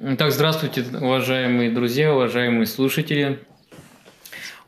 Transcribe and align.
Так, 0.00 0.32
здравствуйте, 0.32 0.82
уважаемые 0.98 1.70
друзья, 1.70 2.14
уважаемые 2.14 2.64
слушатели. 2.64 3.38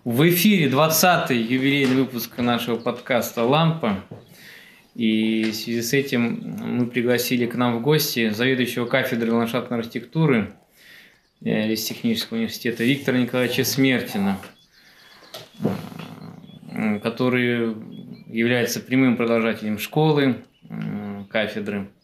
В 0.04 0.28
эфире 0.28 0.68
20-й 0.68 1.38
юбилейный 1.38 1.94
выпуск 1.94 2.36
нашего 2.36 2.76
подкаста 2.76 3.42
«Лампа». 3.42 4.04
И 4.94 5.44
в 5.50 5.54
связи 5.54 5.80
с 5.80 5.94
этим 5.94 6.54
мы 6.60 6.86
пригласили 6.86 7.46
к 7.46 7.54
нам 7.54 7.78
в 7.78 7.80
гости 7.80 8.28
заведующего 8.28 8.84
кафедры 8.84 9.32
ландшафтной 9.32 9.78
архитектуры 9.78 10.52
э, 11.42 11.72
из 11.72 11.82
технического 11.82 12.36
университета 12.36 12.84
Виктора 12.84 13.16
Николаевича 13.16 13.64
Смертина, 13.64 14.38
э, 16.68 16.98
который 16.98 17.74
является 18.26 18.80
прямым 18.80 19.16
продолжателем 19.16 19.78
школы, 19.78 20.44
э, 20.68 21.24
кафедры– 21.30 21.88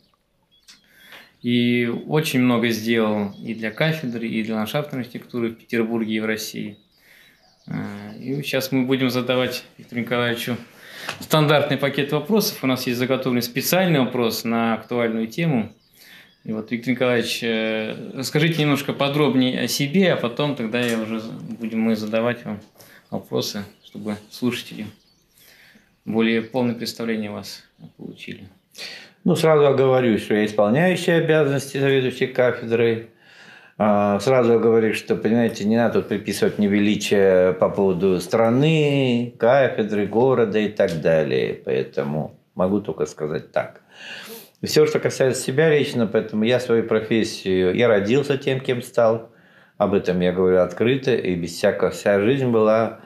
и 1.42 1.86
очень 2.06 2.40
много 2.40 2.68
сделал 2.70 3.32
и 3.42 3.54
для 3.54 3.70
кафедры, 3.70 4.26
и 4.26 4.42
для 4.42 4.56
ландшафтной 4.56 5.02
архитектуры 5.02 5.50
в 5.50 5.54
Петербурге 5.54 6.14
и 6.14 6.20
в 6.20 6.26
России. 6.26 6.78
А, 7.66 8.14
и 8.18 8.42
сейчас 8.42 8.72
мы 8.72 8.84
будем 8.84 9.10
задавать 9.10 9.64
Виктору 9.76 10.00
Николаевичу 10.00 10.56
стандартный 11.20 11.76
пакет 11.76 12.12
вопросов. 12.12 12.62
У 12.62 12.66
нас 12.66 12.86
есть 12.86 12.98
заготовленный 12.98 13.42
специальный 13.42 14.00
вопрос 14.00 14.44
на 14.44 14.74
актуальную 14.74 15.26
тему. 15.26 15.72
И 16.44 16.52
вот, 16.52 16.70
Виктор 16.70 16.94
Николаевич, 16.94 17.40
э, 17.42 18.12
расскажите 18.14 18.62
немножко 18.62 18.92
подробнее 18.92 19.60
о 19.60 19.68
себе, 19.68 20.12
а 20.12 20.16
потом 20.16 20.56
тогда 20.56 20.80
я 20.80 20.98
уже 20.98 21.20
будем 21.20 21.80
мы 21.80 21.94
задавать 21.94 22.44
вам 22.44 22.60
вопросы, 23.10 23.64
чтобы 23.84 24.16
слушатели 24.30 24.86
более 26.04 26.40
полное 26.42 26.74
представление 26.74 27.30
вас 27.30 27.64
получили. 27.96 28.48
Ну, 29.28 29.36
сразу 29.36 29.66
оговорюсь, 29.66 30.22
что 30.22 30.32
я 30.32 30.46
исполняющий 30.46 31.10
обязанности 31.10 31.76
заведующей 31.76 32.28
кафедрой. 32.28 33.10
А, 33.76 34.18
сразу 34.20 34.58
говорю, 34.58 34.94
что, 34.94 35.16
понимаете, 35.16 35.66
не 35.66 35.76
надо 35.76 36.00
тут 36.00 36.08
приписывать 36.08 36.56
мне 36.56 36.66
величие 36.66 37.52
по 37.52 37.68
поводу 37.68 38.20
страны, 38.20 39.34
кафедры, 39.38 40.06
города 40.06 40.58
и 40.58 40.70
так 40.70 41.02
далее. 41.02 41.60
Поэтому 41.62 42.38
могу 42.54 42.80
только 42.80 43.04
сказать 43.04 43.52
так. 43.52 43.82
Все, 44.62 44.86
что 44.86 44.98
касается 44.98 45.42
себя 45.42 45.68
лично, 45.68 46.06
поэтому 46.06 46.44
я 46.44 46.58
свою 46.58 46.84
профессию, 46.84 47.74
я 47.74 47.86
родился 47.86 48.38
тем, 48.38 48.60
кем 48.60 48.80
стал. 48.80 49.30
Об 49.76 49.92
этом 49.92 50.20
я 50.20 50.32
говорю 50.32 50.62
открыто, 50.62 51.14
и 51.14 51.34
без 51.34 51.50
всякого 51.50 51.90
вся 51.90 52.18
жизнь 52.18 52.46
была 52.46 53.00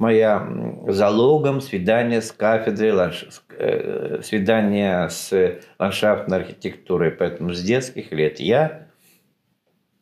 моя 0.00 0.48
залогом 0.88 1.60
свидания 1.60 2.22
с 2.22 2.32
кафедрой, 2.32 2.92
ландш... 2.92 3.26
Э, 3.50 4.20
свидания 4.22 5.08
с 5.08 5.58
ландшафтной 5.78 6.38
архитектурой. 6.38 7.10
Поэтому 7.10 7.52
с 7.52 7.62
детских 7.62 8.10
лет 8.10 8.40
я 8.40 8.86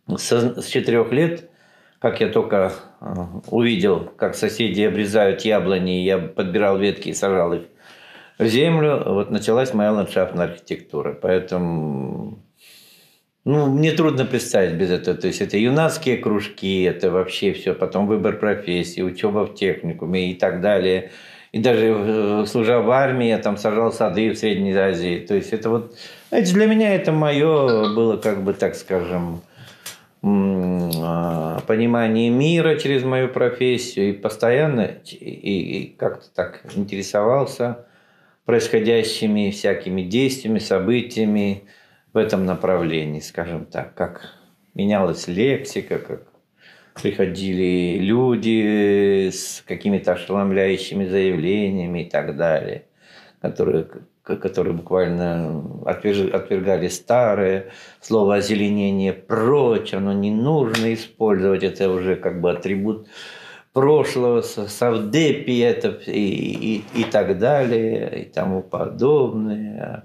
с 0.07 0.65
четырех 0.67 1.13
лет, 1.13 1.51
как 1.99 2.21
я 2.21 2.29
только 2.29 2.73
э, 3.01 3.05
увидел, 3.51 4.05
как 4.17 4.37
соседи 4.37 4.83
обрезают 4.83 5.43
яблони, 5.43 6.05
я 6.05 6.19
подбирал 6.19 6.79
ветки 6.79 7.09
и 7.09 7.15
сажал 7.15 7.53
их 7.53 7.63
в 8.39 8.47
землю, 8.47 9.03
вот 9.05 9.31
началась 9.31 9.75
моя 9.75 9.93
ландшафтная 9.93 10.47
архитектура. 10.47 11.13
Поэтому 11.13 12.39
ну, 13.49 13.65
мне 13.65 13.93
трудно 13.93 14.27
представить 14.27 14.75
без 14.75 14.91
этого. 14.91 15.17
То 15.17 15.27
есть 15.27 15.41
это 15.41 15.57
юнацкие 15.57 16.19
кружки, 16.19 16.83
это 16.83 17.11
вообще 17.11 17.55
все, 17.55 17.73
потом 17.73 18.07
выбор 18.07 18.37
профессии, 18.37 19.01
учеба 19.01 19.47
в 19.47 19.55
техникуме 19.55 20.33
и 20.33 20.35
так 20.35 20.61
далее. 20.61 21.13
И 21.53 21.59
даже 21.59 21.87
э, 21.87 22.45
служа 22.47 22.83
в 22.83 22.91
армии, 22.91 23.29
я 23.29 23.39
там 23.39 23.57
сажал 23.57 23.91
сады 23.91 24.33
в 24.33 24.37
Средней 24.37 24.75
Азии. 24.75 25.25
То 25.27 25.35
есть 25.35 25.55
это 25.55 25.71
вот, 25.71 25.97
знаете, 26.29 26.53
для 26.53 26.67
меня 26.67 26.95
это 26.95 27.11
мое 27.11 27.95
было, 27.95 28.19
как 28.19 28.45
бы 28.45 28.53
так 28.53 28.75
скажем, 28.75 29.41
а, 30.23 31.61
понимание 31.67 32.29
мира 32.29 32.75
через 32.77 33.03
мою 33.03 33.29
профессию 33.29 34.11
и 34.11 34.13
постоянно 34.13 34.91
и, 35.11 35.15
и 35.15 35.97
как-то 35.97 36.27
так 36.35 36.61
интересовался 36.77 37.87
происходящими 38.45 39.51
всякими 39.51 40.03
действиями, 40.03 40.59
событиями, 40.59 41.63
в 42.13 42.17
этом 42.17 42.47
направлении, 42.47 43.21
скажем 43.21 43.67
так, 43.67 43.95
как 43.95 44.35
менялась 44.75 45.29
лексика, 45.29 45.99
как 45.99 46.23
приходили 47.01 47.99
люди 47.99 49.31
с 49.31 49.63
какими-то 49.67 50.13
ошеломляющими 50.13 51.07
заявлениями 51.07 52.03
и 52.03 52.11
так 52.11 52.37
далее, 52.37 52.87
которые, 53.41 53.87
которые 54.23 54.75
буквально 54.75 55.83
отвергали 55.87 56.89
старое 56.89 57.71
слово 58.01 58.37
озеленение 58.37 59.13
прочь, 59.13 59.95
оно 59.95 60.13
не 60.13 60.31
нужно 60.31 60.93
использовать, 60.95 61.63
это 61.63 61.91
уже 61.91 62.17
как 62.17 62.41
бы 62.41 62.51
атрибут 62.51 63.07
прошлого, 63.73 64.41
совдепи 64.41 65.61
это 65.61 66.01
и, 66.07 66.11
и, 66.11 66.85
и 66.95 67.05
так 67.05 67.39
далее, 67.39 68.23
и 68.23 68.25
тому 68.25 68.63
подобное 68.63 70.05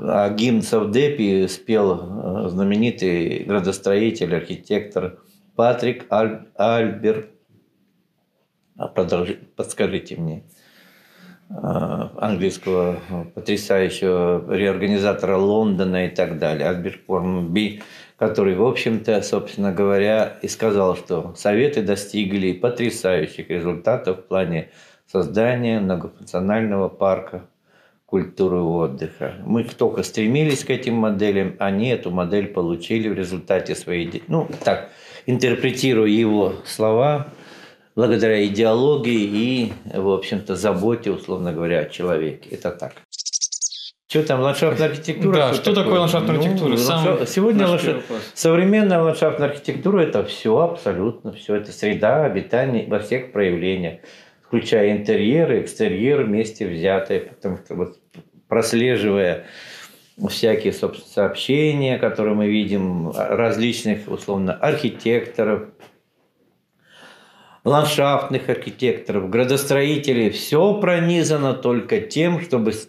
а 0.00 0.30
гимн 0.30 0.62
Савдепи 0.62 1.46
спел 1.48 1.92
э, 1.94 2.48
знаменитый 2.48 3.44
градостроитель, 3.44 4.34
архитектор 4.34 5.18
Патрик 5.54 6.10
Аль, 6.10 6.46
Альбер. 6.54 7.30
А 8.76 8.88
продолжи, 8.88 9.38
подскажите 9.56 10.16
мне 10.16 10.44
э, 11.48 11.54
английского 11.54 12.98
потрясающего 13.34 14.54
реорганизатора 14.54 15.36
Лондона 15.36 16.06
и 16.06 16.08
так 16.08 16.38
далее, 16.38 16.68
Альберт 16.68 17.00
Формби, 17.06 17.82
который, 18.18 18.54
в 18.54 18.64
общем-то, 18.64 19.22
собственно 19.22 19.72
говоря, 19.72 20.38
и 20.42 20.48
сказал, 20.48 20.96
что 20.96 21.34
Советы 21.36 21.82
достигли 21.82 22.52
потрясающих 22.52 23.50
результатов 23.50 24.18
в 24.18 24.22
плане 24.28 24.70
создания 25.06 25.80
многофункционального 25.80 26.88
парка 26.88 27.46
культуры 28.06 28.60
отдыха. 28.60 29.34
Мы 29.44 29.64
только 29.64 30.02
стремились 30.04 30.64
к 30.64 30.70
этим 30.70 30.94
моделям, 30.94 31.56
они 31.58 31.88
эту 31.88 32.10
модель 32.10 32.46
получили 32.46 33.08
в 33.08 33.14
результате 33.14 33.74
своей... 33.74 34.22
Ну, 34.28 34.48
так, 34.62 34.90
интерпретируя 35.26 36.08
его 36.08 36.54
слова, 36.64 37.28
благодаря 37.96 38.46
идеологии 38.46 39.22
и, 39.22 39.72
в 39.92 40.08
общем-то, 40.08 40.54
заботе, 40.54 41.10
условно 41.10 41.52
говоря, 41.52 41.80
о 41.80 41.84
человеке. 41.86 42.50
Это 42.50 42.70
так. 42.70 42.94
Что 44.08 44.22
там, 44.22 44.40
ландшафтная 44.40 44.90
архитектура? 44.90 45.34
Да, 45.34 45.52
что, 45.52 45.62
что 45.62 45.70
такое, 45.70 45.84
такое 45.84 46.00
ландшафтная 46.00 46.36
архитектура? 46.36 46.70
Ну, 46.70 46.76
Сам 46.76 47.26
Сегодня 47.26 47.66
ландшафт... 47.66 48.06
современная 48.34 49.02
ландшафтная 49.02 49.48
архитектура– 49.48 50.00
это 50.02 50.24
все, 50.24 50.56
абсолютно 50.60 51.32
все. 51.32 51.56
Это 51.56 51.72
среда 51.72 52.24
обитания 52.24 52.86
во 52.86 53.00
всех 53.00 53.32
проявлениях 53.32 53.98
включая 54.46 54.92
интерьер 54.92 55.52
и 55.52 55.60
экстерьер 55.60 56.22
вместе 56.22 56.66
взятые, 56.66 57.20
потому 57.20 57.58
что 57.58 57.74
вот 57.74 57.98
прослеживая 58.48 59.46
всякие, 60.28 60.72
собственно, 60.72 61.12
сообщения, 61.12 61.98
которые 61.98 62.34
мы 62.34 62.48
видим, 62.48 63.10
различных, 63.10 64.08
условно, 64.08 64.54
архитекторов, 64.54 65.68
ландшафтных 67.64 68.48
архитекторов, 68.48 69.28
градостроителей, 69.28 70.30
все 70.30 70.80
пронизано 70.80 71.52
только 71.52 72.00
тем, 72.00 72.40
чтобы 72.40 72.72
с 72.72 72.88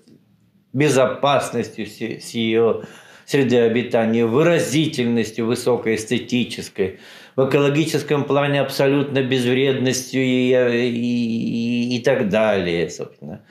безопасностью 0.71 1.87
с 1.87 2.29
ее 2.29 2.83
среды 3.25 3.57
обитания, 3.57 4.25
выразительностью 4.25 5.47
высокоэстетической, 5.47 6.99
в 7.37 7.47
экологическом 7.47 8.23
плане 8.23 8.61
абсолютно 8.61 9.21
безвредностью 9.21 10.21
и, 10.21 10.51
и, 10.51 11.95
и 11.95 11.99
так 11.99 12.29
далее, 12.29 12.89
собственно. 12.89 13.41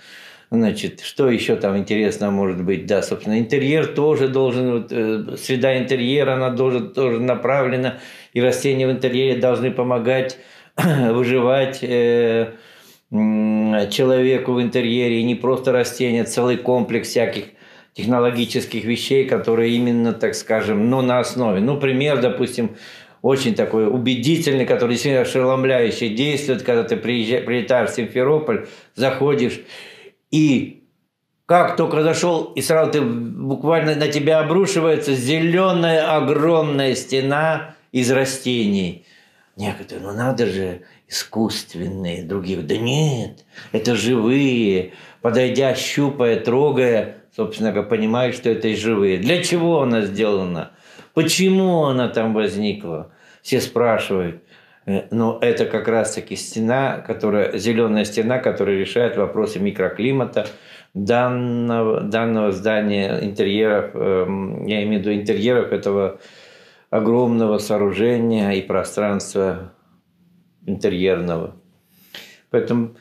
Значит, 0.51 1.01
что 1.01 1.31
еще 1.31 1.57
там 1.57 1.79
интересно 1.79 2.31
может 2.31 2.63
быть? 2.63 2.87
Да, 2.87 3.03
собственно, 3.03 3.39
интерьер 3.39 3.87
тоже 3.87 4.29
должен, 4.29 4.73
вот, 4.73 4.89
э, 4.91 5.37
среда 5.37 5.79
интерьера, 5.79 6.35
она 6.35 6.51
должен, 6.51 6.93
тоже 6.93 7.21
направлена, 7.21 7.99
и 8.33 8.41
растения 8.41 8.89
в 8.89 8.91
интерьере 8.91 9.41
должны 9.41 9.71
помогать 9.71 10.39
выживать 10.77 11.79
э, 11.83 12.53
человеку 13.11 14.53
в 14.53 14.63
интерьере, 14.63 15.21
и 15.21 15.25
не 15.25 15.37
просто 15.37 15.71
растения, 15.71 16.25
целый 16.25 16.57
комплекс 16.57 17.09
всяких 17.09 17.45
технологических 17.95 18.85
вещей, 18.85 19.27
которые 19.27 19.75
именно, 19.75 20.13
так 20.13 20.35
скажем, 20.35 20.91
ну, 20.91 21.03
на 21.03 21.19
основе. 21.19 21.61
Ну, 21.61 21.79
пример, 21.79 22.21
допустим, 22.21 22.77
очень 23.27 23.57
такой 23.57 23.89
убедительный, 23.89 24.67
который 24.67 24.93
действительно 24.93 25.23
ошеломляющий 25.23 26.11
действует, 26.11 26.63
когда 26.63 26.85
ты 26.85 26.97
приезжаешь, 26.97 27.45
прилетаешь 27.45 27.91
в 27.91 27.95
Симферополь, 27.95 28.69
заходишь, 28.95 29.63
и 30.31 30.85
как 31.45 31.77
только 31.77 32.05
зашел, 32.05 32.53
и 32.55 32.63
сразу 32.63 32.93
ты 32.93 33.01
буквально 33.01 33.97
на 33.97 34.07
тебя 34.07 34.39
обрушивается 34.39 35.13
зеленая 35.15 36.17
огромная 36.17 36.95
стена 36.95 37.75
из 37.91 38.13
растений. 38.13 39.05
Некоторые, 39.57 40.07
ну 40.07 40.13
надо 40.13 40.47
же, 40.47 40.83
искусственные, 41.09 42.23
другие, 42.23 42.59
да 42.59 42.77
нет, 42.77 43.45
это 43.73 43.97
живые. 43.97 44.93
Подойдя, 45.21 45.75
щупая, 45.75 46.39
трогая, 46.39 47.25
собственно 47.35 47.73
говоря, 47.73 47.89
понимаешь, 47.89 48.37
что 48.37 48.51
это 48.51 48.73
живые. 48.77 49.19
Для 49.19 49.43
чего 49.43 49.83
она 49.83 50.03
сделана? 50.03 50.71
Почему 51.13 51.87
она 51.87 52.09
там 52.09 52.33
возникла? 52.33 53.11
Все 53.47 53.61
спрашивают. 53.61 54.43
Э, 54.87 55.03
но 55.13 55.39
это 55.41 55.67
как 55.67 55.87
раз-таки 55.87 56.35
стена, 56.35 56.99
которая, 56.99 57.57
зеленая 57.59 58.05
стена, 58.05 58.41
которая 58.41 58.77
решает 58.77 59.17
вопросы 59.17 59.61
микроклимата 59.61 60.49
данного, 60.95 62.01
данного 62.01 62.51
здания, 62.51 63.21
интерьеров, 63.23 63.95
эм, 63.95 64.67
я 64.67 64.83
имею 64.83 65.01
в 65.01 65.07
виду 65.07 65.15
интерьеров 65.15 65.71
этого 65.71 66.19
огромного 66.91 67.59
сооружения 67.59 68.51
и 68.51 68.63
пространства 68.63 69.73
интерьерного. 70.67 71.55
Поэтому, 72.51 72.97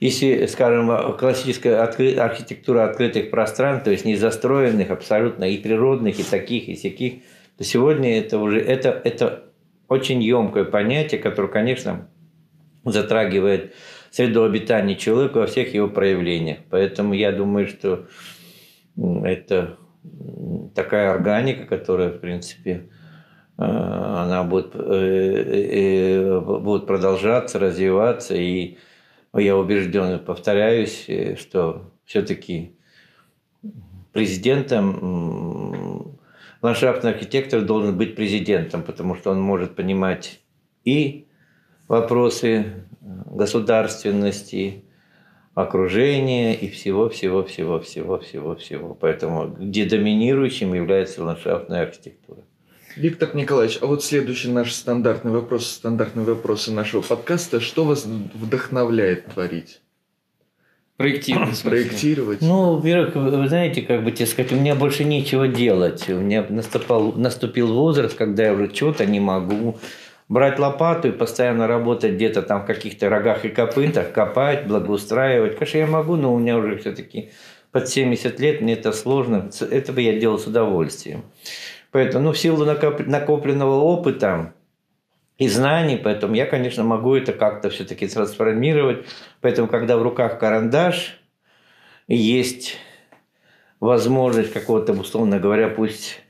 если, 0.00 0.44
скажем, 0.44 1.16
классическая 1.16 1.80
архитектура 1.80 2.84
открытых 2.84 3.30
пространств, 3.30 3.84
то 3.84 3.90
есть 3.90 4.04
не 4.04 4.16
застроенных 4.16 4.90
абсолютно 4.90 5.44
и 5.44 5.56
природных, 5.56 6.20
и 6.20 6.24
таких, 6.24 6.68
и 6.68 6.74
всяких, 6.74 7.22
то 7.56 7.64
сегодня 7.64 8.18
это 8.18 8.38
уже 8.38 8.60
это, 8.60 8.90
это 8.90 9.47
очень 9.88 10.22
емкое 10.22 10.64
понятие, 10.64 11.20
которое, 11.20 11.48
конечно, 11.48 12.08
затрагивает 12.84 13.74
среду 14.10 14.44
обитания 14.44 14.96
человека 14.96 15.38
во 15.38 15.46
всех 15.46 15.74
его 15.74 15.88
проявлениях. 15.88 16.58
Поэтому 16.70 17.14
я 17.14 17.32
думаю, 17.32 17.66
что 17.66 18.06
это 18.96 19.78
такая 20.74 21.12
органика, 21.12 21.66
которая, 21.66 22.10
в 22.10 22.20
принципе, 22.20 22.90
э, 23.58 23.62
она 23.62 24.44
будет, 24.44 24.74
э, 24.74 24.78
э, 24.78 26.40
будет 26.40 26.86
продолжаться, 26.86 27.58
развиваться. 27.58 28.34
И 28.34 28.78
я 29.34 29.56
убежден, 29.56 30.18
повторяюсь, 30.20 31.06
что 31.38 31.92
все-таки 32.04 32.76
президентом 34.12 36.17
ландшафтный 36.62 37.12
архитектор 37.12 37.62
должен 37.62 37.96
быть 37.96 38.16
президентом, 38.16 38.82
потому 38.82 39.14
что 39.14 39.30
он 39.30 39.40
может 39.40 39.74
понимать 39.74 40.40
и 40.84 41.26
вопросы 41.86 42.84
государственности, 43.00 44.84
окружения 45.54 46.54
и 46.54 46.68
всего-всего-всего-всего-всего-всего. 46.68 48.94
Поэтому 48.94 49.48
где 49.48 49.86
доминирующим 49.86 50.74
является 50.74 51.24
ландшафтная 51.24 51.82
архитектура. 51.82 52.42
Виктор 52.96 53.34
Николаевич, 53.34 53.78
а 53.80 53.86
вот 53.86 54.04
следующий 54.04 54.50
наш 54.50 54.72
стандартный 54.72 55.32
вопрос, 55.32 55.66
стандартные 55.66 56.26
вопросы 56.26 56.72
нашего 56.72 57.02
подкаста. 57.02 57.60
Что 57.60 57.84
вас 57.84 58.06
вдохновляет 58.06 59.26
творить? 59.26 59.80
Проектировать. 60.98 61.62
Проектировать. 61.62 62.40
Ну, 62.40 62.74
во-первых, 62.74 63.14
вы 63.14 63.48
знаете, 63.48 63.82
как 63.82 64.02
бы 64.02 64.10
тебе 64.10 64.26
сказать, 64.26 64.50
у 64.50 64.56
меня 64.56 64.74
больше 64.74 65.04
нечего 65.04 65.46
делать. 65.46 66.08
У 66.08 66.16
меня 66.16 66.44
наступал, 66.48 67.12
наступил 67.12 67.72
возраст, 67.72 68.16
когда 68.16 68.46
я 68.46 68.52
уже 68.52 68.66
чего-то 68.68 69.06
не 69.06 69.20
могу. 69.20 69.78
Брать 70.28 70.58
лопату 70.58 71.08
и 71.08 71.12
постоянно 71.12 71.68
работать 71.68 72.14
где-то 72.14 72.42
там 72.42 72.64
в 72.64 72.66
каких-то 72.66 73.08
рогах 73.08 73.44
и 73.44 73.48
копытах, 73.48 74.12
копать, 74.12 74.66
благоустраивать. 74.66 75.56
Конечно, 75.56 75.78
я 75.78 75.86
могу, 75.86 76.16
но 76.16 76.34
у 76.34 76.38
меня 76.38 76.58
уже 76.58 76.76
все-таки 76.78 77.30
под 77.70 77.88
70 77.88 78.40
лет, 78.40 78.60
мне 78.60 78.72
это 78.72 78.90
сложно. 78.90 79.50
Это 79.70 79.92
бы 79.92 80.02
я 80.02 80.18
делал 80.18 80.38
с 80.38 80.48
удовольствием. 80.48 81.22
Поэтому, 81.92 82.24
ну, 82.24 82.32
в 82.32 82.38
силу 82.38 82.64
накопленного 82.64 83.80
опыта, 83.80 84.52
и 85.38 85.48
знаний, 85.48 85.96
поэтому 85.96 86.34
я, 86.34 86.46
конечно, 86.46 86.82
могу 86.82 87.14
это 87.14 87.32
как-то 87.32 87.70
все-таки 87.70 88.08
трансформировать. 88.08 89.06
Поэтому, 89.40 89.68
когда 89.68 89.96
в 89.96 90.02
руках 90.02 90.38
карандаш, 90.38 91.20
есть 92.08 92.76
возможность 93.78 94.52
какого-то, 94.52 94.92
условно 94.92 95.38
говоря, 95.38 95.68
пусть 95.68 96.20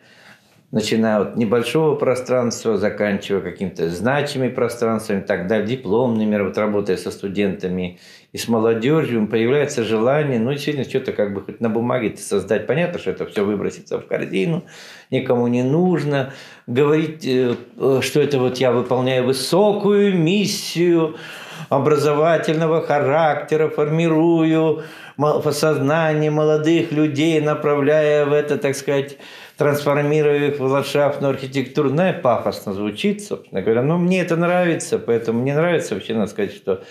начиная 0.70 1.20
от 1.20 1.36
небольшого 1.36 1.94
пространства, 1.94 2.76
заканчивая 2.76 3.40
каким-то 3.40 3.88
значимыми 3.88 4.50
пространствами, 4.50 5.20
далее, 5.48 5.66
дипломными, 5.66 6.36
вот 6.42 6.58
работая 6.58 6.98
со 6.98 7.10
студентами 7.10 7.98
и 8.32 8.38
с 8.38 8.48
молодежью, 8.48 9.26
появляется 9.26 9.82
желание, 9.82 10.38
ну, 10.38 10.52
действительно, 10.52 10.86
что-то 10.86 11.12
как 11.12 11.32
бы 11.32 11.40
хоть 11.40 11.60
на 11.60 11.70
бумаге 11.70 12.14
создать. 12.18 12.66
Понятно, 12.66 12.98
что 12.98 13.10
это 13.10 13.24
все 13.24 13.44
выбросится 13.44 13.98
в 13.98 14.06
корзину, 14.06 14.64
никому 15.10 15.46
не 15.46 15.62
нужно. 15.62 16.34
Говорить, 16.66 17.24
э, 17.26 17.54
что 18.02 18.20
это 18.20 18.38
вот 18.38 18.58
я 18.58 18.70
выполняю 18.70 19.24
высокую 19.24 20.14
миссию 20.14 21.16
образовательного 21.70 22.82
характера, 22.82 23.68
формирую 23.68 24.82
сознание 25.50 26.30
молодых 26.30 26.92
людей, 26.92 27.40
направляя 27.40 28.26
в 28.26 28.32
это, 28.32 28.58
так 28.58 28.76
сказать, 28.76 29.16
трансформируя 29.58 30.50
их 30.50 30.60
в 30.60 30.62
ландшафтную 30.62 31.32
архитектуру. 31.32 31.90
Ну, 31.90 32.14
пафосно 32.22 32.72
звучит, 32.72 33.22
собственно 33.22 33.60
говоря. 33.60 33.82
Но 33.82 33.98
мне 33.98 34.20
это 34.20 34.36
нравится, 34.36 35.00
поэтому 35.00 35.42
мне 35.42 35.54
нравится 35.54 35.94
вообще, 35.94 36.14
надо 36.14 36.30
сказать, 36.30 36.54
что 36.54 36.84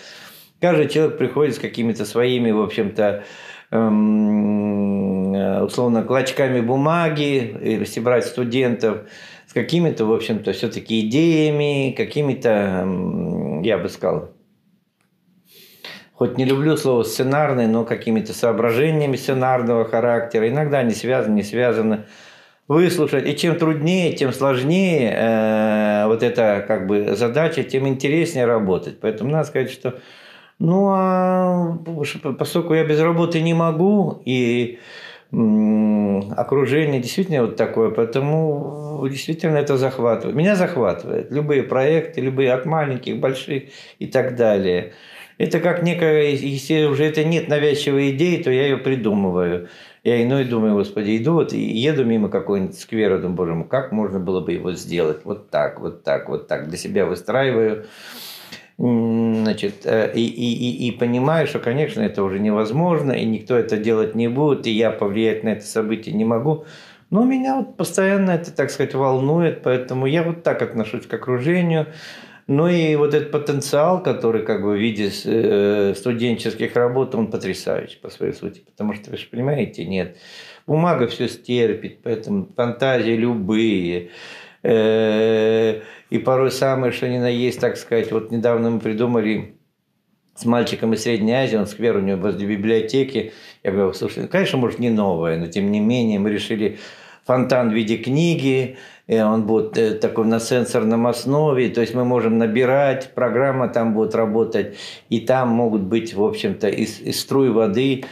каждый 0.60 0.88
человек 0.88 1.16
приходит 1.16 1.56
с 1.56 1.58
какими-то 1.58 2.04
своими, 2.04 2.50
в 2.50 2.60
общем-то, 2.60 3.24
эм, 3.70 5.62
условно, 5.64 6.02
клочками 6.02 6.60
бумаги, 6.60 7.58
если 7.62 8.00
брать 8.00 8.26
студентов, 8.26 8.98
с 9.46 9.54
какими-то, 9.54 10.04
в 10.04 10.12
общем-то, 10.12 10.52
все-таки 10.52 11.00
идеями, 11.08 11.94
какими-то, 11.96 12.50
эм, 12.50 13.62
я 13.62 13.78
бы 13.78 13.88
сказал, 13.88 14.34
хоть 16.12 16.36
не 16.36 16.44
люблю 16.44 16.76
слово 16.76 17.02
сценарный, 17.04 17.66
но 17.66 17.86
какими-то 17.86 18.34
соображениями 18.34 19.16
сценарного 19.16 19.86
характера. 19.86 20.50
Иногда 20.50 20.80
они 20.80 20.90
связаны, 20.90 21.36
не 21.36 21.42
связаны 21.42 22.04
выслушать. 22.68 23.26
И 23.26 23.36
чем 23.36 23.56
труднее, 23.56 24.12
тем 24.12 24.32
сложнее 24.32 25.10
э, 25.10 26.06
вот 26.06 26.22
эта 26.22 26.64
как 26.68 26.86
бы 26.86 27.16
задача, 27.16 27.64
тем 27.64 27.88
интереснее 27.88 28.44
работать. 28.44 29.00
Поэтому 29.00 29.30
надо 29.30 29.48
сказать, 29.48 29.70
что 29.70 29.98
ну 30.58 30.88
а 30.90 31.78
поскольку 32.38 32.74
я 32.74 32.84
без 32.84 33.00
работы 33.00 33.40
не 33.40 33.54
могу 33.54 34.22
и 34.24 34.78
окружение 35.30 37.00
действительно 37.02 37.42
вот 37.42 37.56
такое, 37.56 37.90
поэтому 37.90 39.06
действительно 39.10 39.58
это 39.58 39.76
захватывает. 39.76 40.34
Меня 40.34 40.56
захватывает. 40.56 41.30
Любые 41.30 41.62
проекты, 41.62 42.20
любые 42.20 42.52
от 42.52 42.64
маленьких, 42.64 43.18
больших 43.18 43.64
и 43.98 44.06
так 44.06 44.36
далее. 44.36 44.94
Это 45.36 45.60
как 45.60 45.82
некая, 45.82 46.30
если 46.30 46.84
уже 46.84 47.04
это 47.04 47.24
нет 47.24 47.48
навязчивой 47.48 48.10
идеи, 48.10 48.42
то 48.42 48.50
я 48.50 48.64
ее 48.64 48.78
придумываю. 48.78 49.68
Я 50.08 50.22
иной 50.22 50.46
думаю, 50.46 50.72
господи, 50.72 51.18
иду 51.18 51.34
вот 51.34 51.52
и 51.52 51.58
еду 51.58 52.02
мимо 52.02 52.30
какой-нибудь 52.30 52.78
сквера, 52.78 53.18
думаю, 53.18 53.36
боже 53.36 53.54
мой, 53.54 53.68
как 53.68 53.92
можно 53.92 54.18
было 54.18 54.40
бы 54.40 54.52
его 54.52 54.72
сделать? 54.72 55.20
Вот 55.24 55.50
так, 55.50 55.80
вот 55.80 56.02
так, 56.02 56.30
вот 56.30 56.48
так. 56.48 56.68
Для 56.68 56.78
себя 56.78 57.04
выстраиваю. 57.04 57.84
Значит, 58.78 59.84
э, 59.84 60.10
и, 60.14 60.24
и, 60.26 60.86
и, 60.86 60.88
и 60.88 60.92
понимаю, 60.92 61.46
что, 61.46 61.58
конечно, 61.58 62.00
это 62.00 62.22
уже 62.22 62.38
невозможно, 62.38 63.12
и 63.12 63.26
никто 63.26 63.54
это 63.54 63.76
делать 63.76 64.14
не 64.14 64.28
будет, 64.28 64.66
и 64.66 64.70
я 64.70 64.90
повлиять 64.90 65.44
на 65.44 65.50
это 65.50 65.66
событие 65.66 66.14
не 66.14 66.24
могу. 66.24 66.64
Но 67.10 67.24
меня 67.24 67.56
вот 67.56 67.76
постоянно 67.76 68.30
это, 68.30 68.50
так 68.50 68.70
сказать, 68.70 68.94
волнует, 68.94 69.62
поэтому 69.62 70.06
я 70.06 70.22
вот 70.22 70.42
так 70.42 70.62
отношусь 70.62 71.06
к 71.06 71.12
окружению. 71.12 71.88
Ну 72.48 72.66
и 72.66 72.96
вот 72.96 73.12
этот 73.12 73.30
потенциал, 73.30 74.02
который 74.02 74.42
как 74.42 74.62
бы 74.62 74.70
в 74.70 74.80
виде 74.80 75.10
э, 75.24 75.92
студенческих 75.94 76.74
работ, 76.74 77.14
он 77.14 77.30
потрясающий 77.30 77.98
по 77.98 78.08
своей 78.08 78.32
сути. 78.32 78.60
Потому 78.60 78.94
что, 78.94 79.10
вы 79.10 79.18
же 79.18 79.26
понимаете, 79.26 79.84
нет. 79.84 80.16
Бумага 80.66 81.08
все 81.08 81.28
стерпит, 81.28 82.00
поэтому 82.02 82.48
фантазии 82.56 83.12
любые. 83.12 84.12
Э, 84.62 85.82
и 86.08 86.18
порой 86.18 86.50
самое, 86.50 86.90
что 86.90 87.06
ни 87.06 87.18
на 87.18 87.28
есть, 87.28 87.60
так 87.60 87.76
сказать, 87.76 88.10
вот 88.12 88.30
недавно 88.30 88.70
мы 88.70 88.80
придумали 88.80 89.58
с 90.34 90.46
мальчиком 90.46 90.94
из 90.94 91.02
Средней 91.02 91.32
Азии, 91.32 91.56
он 91.56 91.66
сквер 91.66 91.98
у 91.98 92.00
него 92.00 92.18
возле 92.18 92.46
библиотеки. 92.46 93.32
Я 93.62 93.72
говорю, 93.72 93.92
слушай, 93.92 94.22
ну, 94.22 94.28
конечно, 94.28 94.56
может, 94.56 94.78
не 94.78 94.88
новое, 94.88 95.36
но 95.36 95.48
тем 95.48 95.70
не 95.70 95.80
менее 95.80 96.18
мы 96.18 96.30
решили 96.30 96.78
фонтан 97.26 97.68
в 97.68 97.74
виде 97.74 97.98
книги, 97.98 98.78
он 99.16 99.46
будет 99.46 99.78
э, 99.78 99.94
такой 99.94 100.26
на 100.26 100.38
сенсорном 100.38 101.06
основе, 101.06 101.70
то 101.70 101.80
есть 101.80 101.94
мы 101.94 102.04
можем 102.04 102.36
набирать, 102.36 103.14
программа 103.14 103.68
там 103.68 103.94
будет 103.94 104.14
работать, 104.14 104.76
и 105.08 105.20
там 105.20 105.48
могут 105.48 105.82
быть, 105.82 106.12
в 106.12 106.22
общем-то, 106.22 106.68
из, 106.68 107.00
из 107.00 107.18
струй 107.18 107.50
воды 107.50 108.04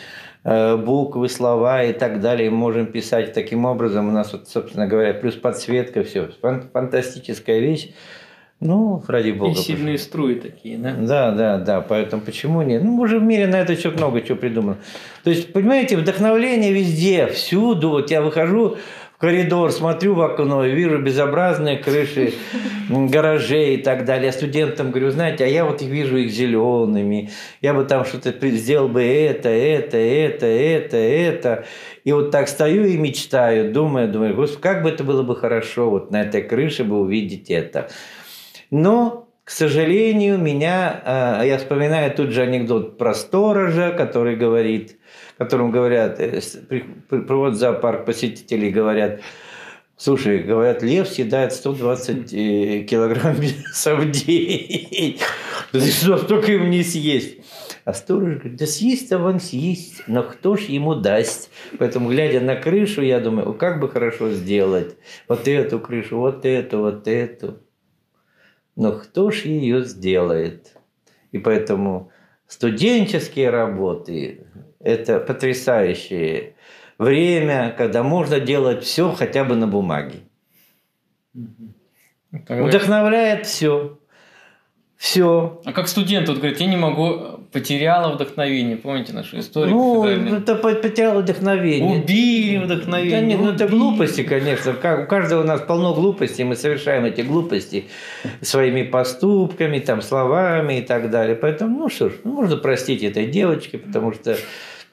э, 0.45 0.76
буквы, 0.76 1.29
слова 1.29 1.83
и 1.83 1.93
так 1.93 2.21
далее. 2.21 2.50
Мы 2.50 2.57
можем 2.57 2.87
писать 2.87 3.35
таким 3.35 3.67
образом. 3.67 4.09
У 4.09 4.12
нас, 4.12 4.33
вот, 4.33 4.49
собственно 4.49 4.87
говоря, 4.87 5.12
плюс 5.12 5.35
подсветка, 5.35 6.03
все. 6.03 6.31
Фантастическая 6.73 7.59
вещь. 7.59 7.91
Ну, 8.59 9.03
ради 9.07 9.33
бога. 9.33 9.53
И 9.53 9.55
сильные 9.55 9.99
струи 9.99 10.37
такие, 10.37 10.79
да? 10.79 10.95
Да, 10.99 11.31
да, 11.33 11.59
да. 11.59 11.81
Поэтому 11.83 12.23
почему 12.23 12.62
нет? 12.62 12.83
Ну, 12.83 12.99
уже 12.99 13.19
в 13.19 13.23
мире 13.23 13.47
на 13.47 13.57
это 13.57 13.76
счет 13.76 13.99
много 13.99 14.23
чего 14.23 14.38
придумано. 14.38 14.79
То 15.25 15.31
есть, 15.31 15.53
понимаете, 15.53 15.99
вдохновление 15.99 16.73
везде, 16.73 17.26
всюду. 17.26 17.91
Вот 17.91 18.11
я 18.11 18.23
выхожу 18.23 18.79
коридор, 19.19 19.73
смотрю 19.73 20.15
в 20.15 20.21
окно 20.21 20.65
и 20.65 20.73
вижу 20.73 20.99
безобразные 20.99 21.79
крыши 21.79 22.35
гаражей 22.89 23.77
и 23.77 23.83
так 23.83 24.05
далее. 24.05 24.27
Я 24.27 24.33
студентам 24.33 24.91
говорю, 24.91 25.11
знаете, 25.11 25.45
а 25.45 25.47
я 25.47 25.65
вот 25.65 25.83
их 25.83 25.89
вижу 25.89 26.17
их 26.17 26.31
зелеными, 26.31 27.31
я 27.61 27.75
бы 27.75 27.85
там 27.85 28.05
что-то 28.05 28.33
сделал 28.49 28.89
бы 28.89 29.03
это, 29.03 29.49
это, 29.49 29.97
это, 29.97 30.47
это, 30.47 30.97
это. 30.97 31.65
И 32.05 32.13
вот 32.13 32.31
так 32.31 32.49
стою 32.49 32.85
и 32.85 32.97
мечтаю, 32.97 33.73
думаю, 33.73 34.09
думаю, 34.09 34.35
господи, 34.35 34.63
как 34.63 34.83
бы 34.83 34.91
это 34.91 35.03
было 35.05 35.23
бы 35.23 35.35
хорошо 35.35 35.91
вот 35.91 36.11
на 36.11 36.23
этой 36.23 36.43
крыше 36.43 36.85
бы 36.85 37.01
увидеть 37.01 37.51
это. 37.51 37.89
Но, 38.71 39.29
к 39.45 39.51
сожалению, 39.51 40.39
меня, 40.39 41.03
а, 41.05 41.43
я 41.43 41.59
вспоминаю 41.59 42.13
тут 42.13 42.31
же 42.31 42.43
анекдот 42.43 42.99
про 42.99 43.15
сторожа, 43.15 43.91
который 43.91 44.37
говорит, 44.37 44.99
которому 45.38 45.71
говорят, 45.71 46.19
э, 46.21 46.40
проводят 47.09 47.59
зоопарк 47.59 48.05
посетителей, 48.05 48.71
говорят, 48.71 49.21
Слушай, 49.99 50.43
говорят, 50.43 50.83
лев 50.83 51.09
съедает 51.09 51.55
120 51.55 52.35
э, 52.35 52.83
килограмм 52.83 53.40
мяса 53.40 53.97
в 53.97 54.11
день. 54.11 55.19
Что 55.73 56.19
столько 56.19 56.52
им 56.52 56.69
не 56.69 56.83
съесть? 56.83 57.38
А 57.87 57.95
сторож 57.95 58.35
говорит, 58.35 58.57
да 58.57 58.66
съесть-то 58.66 59.19
он 59.19 59.40
съесть, 59.40 60.02
но 60.07 60.23
кто 60.23 60.57
ж 60.57 60.64
ему 60.64 60.97
даст? 60.97 61.50
Поэтому, 61.78 62.11
глядя 62.11 62.40
на 62.40 62.57
крышу, 62.57 63.00
я 63.00 63.21
думаю, 63.21 63.55
как 63.55 63.81
бы 63.81 63.88
хорошо 63.88 64.33
сделать 64.33 64.97
вот 65.28 65.49
эту 65.49 65.81
крышу, 65.81 66.19
вот 66.19 66.45
эту, 66.45 66.81
вот 66.81 67.09
эту. 67.09 67.62
Но 68.75 68.93
кто 68.93 69.31
ж 69.31 69.47
ее 69.47 69.83
сделает? 69.83 70.76
И 71.33 71.38
поэтому 71.38 72.11
студенческие 72.47 73.49
работы– 73.49 74.43
это 74.87 75.19
потрясающее 75.19 76.55
время, 76.99 77.75
когда 77.76 78.02
можно 78.02 78.40
делать 78.40 78.85
все 78.85 79.11
хотя 79.12 79.45
бы 79.45 79.57
на 79.57 79.66
бумаге. 79.66 80.21
Вдохновляет 82.33 83.47
все. 83.47 83.99
Все. 84.97 85.61
А 85.66 85.73
как 85.73 85.88
студент, 85.88 86.28
вот 86.28 86.38
говорит, 86.38 86.59
я 86.59 86.66
не 86.66 86.76
могу, 86.76 87.40
потеряла 87.52 88.14
вдохновение. 88.14 88.78
Помните 88.78 89.12
нашу 89.12 89.38
историю? 89.40 89.75
Ну, 89.75 90.07
это 90.07 90.55
потеряла 90.55 91.21
вдохновение. 91.21 92.00
Убили 92.00 92.64
вдохновение. 92.64 93.21
Да 93.21 93.26
нет, 93.26 93.40
ну 93.40 93.50
это 93.50 93.69
глупости, 93.69 94.23
конечно. 94.23 94.73
У 94.73 95.07
каждого 95.07 95.43
у 95.43 95.45
нас 95.45 95.61
полно 95.61 95.93
глупостей, 95.95 96.45
мы 96.45 96.57
совершаем 96.57 97.05
эти 97.05 97.21
глупости 97.21 97.85
своими 98.40 98.85
поступками, 98.85 99.81
там, 99.81 100.00
словами 100.00 100.78
и 100.78 100.83
так 100.83 101.11
далее. 101.11 101.37
Поэтому, 101.37 101.78
ну 101.78 101.88
что 101.90 102.09
ж, 102.09 102.12
ну, 102.25 102.33
можно 102.33 102.57
простить 102.57 103.02
этой 103.02 103.26
девочке, 103.26 103.76
потому 103.76 104.12
что 104.12 104.38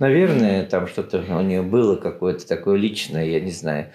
Наверное, 0.04 0.66
там 0.66 0.90
что-то 0.90 1.24
у 1.30 1.42
нее 1.42 1.62
было 1.62 1.96
какое-то 1.96 2.46
такое 2.46 2.76
личное, 2.76 3.24
я 3.24 3.40
не 3.40 3.52
знаю. 3.52 3.86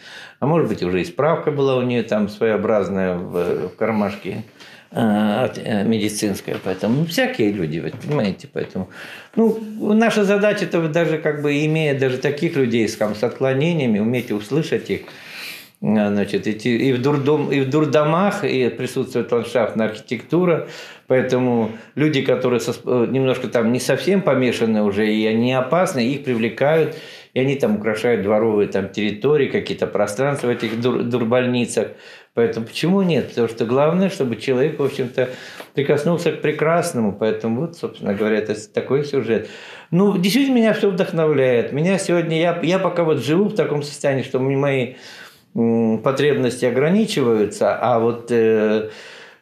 А 0.41 0.47
может 0.47 0.67
быть, 0.67 0.83
уже 0.83 1.03
и 1.03 1.05
справка 1.05 1.51
была 1.51 1.77
у 1.77 1.83
нее 1.83 2.03
там 2.03 2.31
своеобразная 2.31 3.15
в, 3.15 3.69
в 3.69 3.77
кармашке. 3.77 4.43
А, 4.91 5.53
э, 5.55 5.85
медицинская, 5.85 6.57
поэтому 6.65 7.01
ну, 7.01 7.05
всякие 7.05 7.53
люди, 7.53 7.79
вы 7.79 7.91
понимаете, 7.91 8.49
поэтому 8.51 8.89
ну, 9.37 9.61
наша 9.93 10.25
задача 10.25 10.65
это 10.65 10.89
даже 10.89 11.19
как 11.19 11.43
бы 11.43 11.63
имея 11.67 11.99
даже 11.99 12.17
таких 12.17 12.57
людей 12.57 12.89
с, 12.89 12.97
там, 12.97 13.15
с 13.15 13.23
отклонениями, 13.23 13.99
уметь 13.99 14.31
услышать 14.31 14.89
их, 14.89 15.03
значит, 15.81 16.47
идти 16.47 16.77
и 16.77 16.93
в, 16.93 17.01
дурдом, 17.01 17.53
и 17.53 17.61
в 17.61 17.71
дурдомах 17.71 18.45
и 18.45 18.69
присутствует 18.69 19.31
ландшафтная 19.31 19.89
архитектура, 19.89 20.69
поэтому 21.07 21.71
люди, 21.95 22.23
которые 22.23 22.61
со, 22.61 22.73
э, 22.73 23.07
немножко 23.09 23.49
там 23.49 23.73
не 23.73 23.79
совсем 23.79 24.23
помешаны 24.23 24.83
уже, 24.83 25.07
и 25.13 25.25
они 25.27 25.53
опасны, 25.53 26.01
их 26.01 26.25
привлекают, 26.25 26.97
и 27.35 27.41
они 27.41 27.55
там 27.55 27.77
украшают 27.77 28.23
дворовые 28.23 28.69
там 28.69 28.89
территории, 28.89 29.47
какие-то 29.47 29.87
пространства 29.87 30.49
в 30.49 30.51
этих 30.51 30.81
дур, 30.81 31.05
дурбольницах. 31.05 31.89
Поэтому 32.35 32.67
почему 32.67 33.03
нет? 33.03 33.29
Потому 33.29 33.49
что 33.49 33.65
главное, 33.65 34.11
чтобы 34.11 34.37
человек, 34.37 34.79
в 34.79 34.85
общем-то, 34.85 35.29
прикоснулся 35.75 36.33
к 36.33 36.41
прекрасному. 36.41 37.13
Поэтому 37.13 37.63
вот, 37.63 37.77
собственно 37.77 38.15
говоря, 38.15 38.39
это 38.39 38.55
такой 38.73 39.05
сюжет. 39.05 39.49
Ну, 39.91 40.17
действительно, 40.17 40.55
меня 40.55 40.73
все 40.73 40.91
вдохновляет. 40.91 41.73
Меня 41.73 41.99
сегодня, 41.99 42.41
я, 42.41 42.59
я 42.63 42.79
пока 42.79 43.05
вот 43.05 43.19
живу 43.19 43.45
в 43.45 43.55
таком 43.55 43.83
состоянии, 43.83 44.23
что 44.23 44.39
мои 44.39 44.95
потребности 45.55 46.65
ограничиваются, 46.65 47.77
а 47.77 47.99
вот 47.99 48.31
э, 48.31 48.91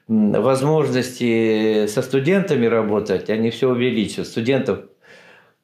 возможности 0.08 1.86
со 1.86 2.02
студентами 2.02 2.66
работать, 2.66 3.28
они 3.30 3.50
все 3.50 3.70
увеличивают. 3.70 4.28
Студентов 4.28 4.80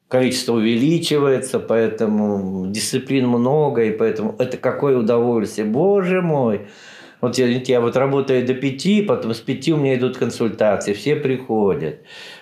количество 0.07 0.53
увеличивается, 0.53 1.59
поэтому 1.59 2.67
дисциплин 2.69 3.27
много, 3.27 3.85
и 3.85 3.91
поэтому 3.91 4.35
это 4.37 4.57
какое 4.57 4.97
удовольствие. 4.97 5.65
Боже 5.65 6.21
мой! 6.21 6.67
Вот 7.19 7.37
я, 7.37 7.47
я 7.47 7.79
вот 7.79 7.95
работаю 7.95 8.45
до 8.45 8.53
пяти, 8.53 9.01
потом 9.01 9.33
с 9.33 9.39
пяти 9.39 9.71
у 9.71 9.77
меня 9.77 9.95
идут 9.95 10.17
консультации, 10.17 10.91
все 10.91 11.15
приходят. 11.15 12.01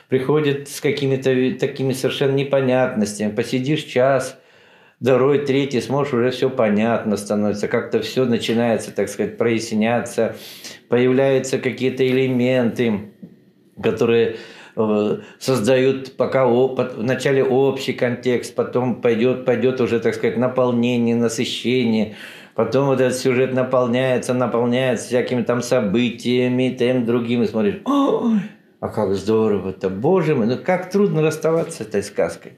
Приходят 0.09 0.67
с 0.67 0.81
какими-то 0.81 1.59
такими 1.59 1.93
совершенно 1.93 2.33
непонятностями. 2.33 3.29
Посидишь 3.31 3.83
час, 3.83 4.40
второй, 5.01 5.39
третий, 5.45 5.81
сможешь, 5.81 6.13
уже 6.13 6.31
все 6.31 6.49
понятно 6.49 7.17
становится. 7.17 7.67
Как-то 7.67 8.01
все 8.01 8.25
начинается, 8.25 8.91
так 8.91 9.09
сказать, 9.09 9.37
проясняться. 9.37 10.35
Появляются 10.87 11.57
какие-то 11.57 12.07
элементы, 12.07 13.11
которые 13.81 14.37
э, 14.75 15.17
создают 15.39 16.15
пока 16.15 16.45
вначале 16.45 17.43
общий 17.43 17.93
контекст, 17.93 18.55
потом 18.55 19.01
пойдет, 19.01 19.45
пойдет 19.45 19.81
уже, 19.81 19.99
так 19.99 20.15
сказать, 20.15 20.37
наполнение, 20.37 21.15
насыщение– 21.15 22.15
Потом 22.55 22.87
вот 22.87 22.99
этот 22.99 23.17
сюжет 23.17 23.53
наполняется, 23.53 24.33
наполняется 24.33 25.07
всякими 25.07 25.43
там 25.43 25.61
событиями, 25.61 26.75
тем 26.77 27.05
другим, 27.05 27.43
и 27.43 27.47
смотришь, 27.47 27.79
ой, 27.85 28.41
а 28.79 28.89
как 28.89 29.13
здорово-то, 29.13 29.89
боже 29.89 30.35
мой, 30.35 30.47
ну 30.47 30.57
как 30.57 30.91
трудно 30.91 31.21
расставаться 31.21 31.77
с 31.77 31.87
этой 31.87 32.03
сказкой. 32.03 32.53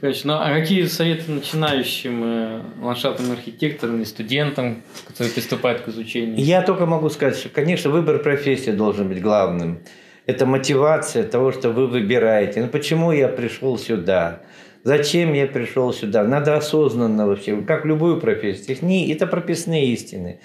Конечно. 0.00 0.34
Ну, 0.34 0.40
а 0.40 0.60
какие 0.60 0.84
советы 0.84 1.30
начинающим 1.32 2.22
э, 2.24 2.60
ландшафтным 2.80 3.32
архитекторам 3.32 4.00
и 4.00 4.04
студентам, 4.04 4.82
которые 5.06 5.32
приступают 5.32 5.80
к 5.80 5.88
изучению? 5.88 6.36
Я 6.38 6.62
только 6.62 6.86
могу 6.86 7.10
сказать, 7.10 7.36
что, 7.36 7.48
конечно, 7.48 7.90
выбор 7.90 8.20
профессии 8.20 8.70
должен 8.70 9.08
быть 9.08 9.20
главным. 9.20 9.80
Это 10.26 10.46
мотивация 10.46 11.24
того, 11.24 11.50
что 11.50 11.70
вы 11.70 11.86
выбираете. 11.86 12.60
Ну, 12.62 12.68
почему 12.68 13.10
я 13.12 13.28
пришел 13.28 13.76
сюда? 13.76 14.42
Зачем 14.84 15.32
я 15.32 15.46
пришел 15.46 15.92
сюда? 15.92 16.22
Надо 16.22 16.56
осознанно 16.56 17.26
вообще, 17.26 17.60
как 17.62 17.84
любую 17.84 18.20
профессию. 18.20 18.76
Не, 18.82 19.10
это 19.12 19.26
прописные 19.26 19.86
истины. 19.86 20.40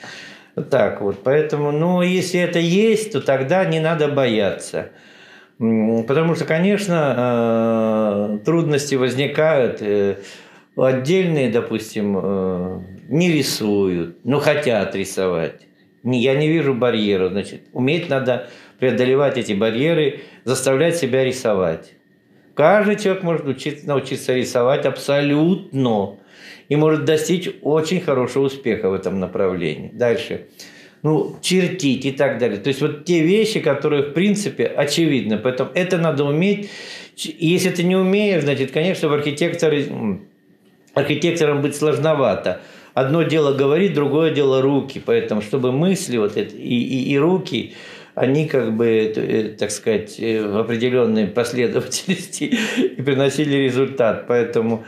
Вот 0.55 0.69
так 0.69 1.01
вот. 1.01 1.23
Поэтому, 1.23 1.71
ну, 1.71 2.01
если 2.01 2.39
это 2.39 2.59
есть, 2.59 3.11
то 3.11 3.21
тогда 3.21 3.65
не 3.65 3.79
надо 3.79 4.07
бояться. 4.07 4.89
Потому 6.07 6.35
что, 6.35 6.43
конечно, 6.43 8.35
э, 8.35 8.39
трудности 8.43 8.95
возникают. 8.95 9.81
Э, 9.81 10.17
отдельные, 10.75 11.49
допустим, 11.49 12.19
э, 12.21 12.79
не 13.07 13.31
рисуют, 13.31 14.17
но 14.25 14.39
хотят 14.39 14.93
рисовать. 14.95 15.61
Я 16.03 16.35
не 16.35 16.49
вижу 16.49 16.73
барьеров. 16.73 17.31
Значит, 17.31 17.61
уметь 17.71 18.09
надо 18.09 18.49
преодолевать 18.77 19.37
эти 19.37 19.53
барьеры, 19.53 20.21
заставлять 20.43 20.97
себя 20.97 21.23
рисовать. 21.23 21.93
Каждый 22.55 22.97
человек 22.97 23.23
может 23.23 23.47
учиться, 23.47 23.87
научиться 23.87 24.33
рисовать 24.33 24.85
абсолютно 24.85 26.17
и 26.67 26.75
может 26.75 27.05
достичь 27.05 27.49
очень 27.61 28.01
хорошего 28.01 28.45
успеха 28.45 28.89
в 28.89 28.93
этом 28.93 29.21
направлении. 29.21 29.91
Дальше. 29.93 30.47
Ну, 31.03 31.35
чертить 31.41 32.05
и 32.05 32.11
так 32.11 32.39
далее. 32.39 32.57
То 32.57 32.69
есть 32.69 32.81
вот 32.81 33.03
те 33.03 33.21
вещи, 33.21 33.59
которые 33.59 34.03
в 34.03 34.13
принципе 34.13 34.65
очевидны. 34.65 35.37
Поэтому 35.37 35.69
это 35.73 35.97
надо 35.97 36.23
уметь. 36.23 36.69
Если 37.17 37.69
ты 37.69 37.83
не 37.83 37.97
умеешь, 37.97 38.43
значит, 38.43 38.71
конечно, 38.71 39.09
в 39.09 39.13
архитекторе, 39.13 39.85
архитектором 40.93 41.61
быть 41.61 41.75
сложновато. 41.75 42.61
Одно 42.93 43.23
дело 43.23 43.53
говорить, 43.53 43.93
другое 43.93 44.31
дело 44.31 44.61
руки. 44.61 45.01
Поэтому, 45.05 45.41
чтобы 45.41 45.73
мысли 45.73 46.17
вот 46.17 46.37
это, 46.37 46.55
и, 46.55 46.75
и, 46.75 47.11
и 47.11 47.17
руки 47.17 47.73
они 48.15 48.47
как 48.47 48.75
бы, 48.75 48.87
э, 48.87 49.55
так 49.57 49.71
сказать, 49.71 50.19
э, 50.19 50.45
в 50.47 50.57
определенной 50.57 51.27
последовательности 51.27 52.43
и 52.97 53.01
приносили 53.01 53.55
результат. 53.55 54.25
Поэтому, 54.27 54.85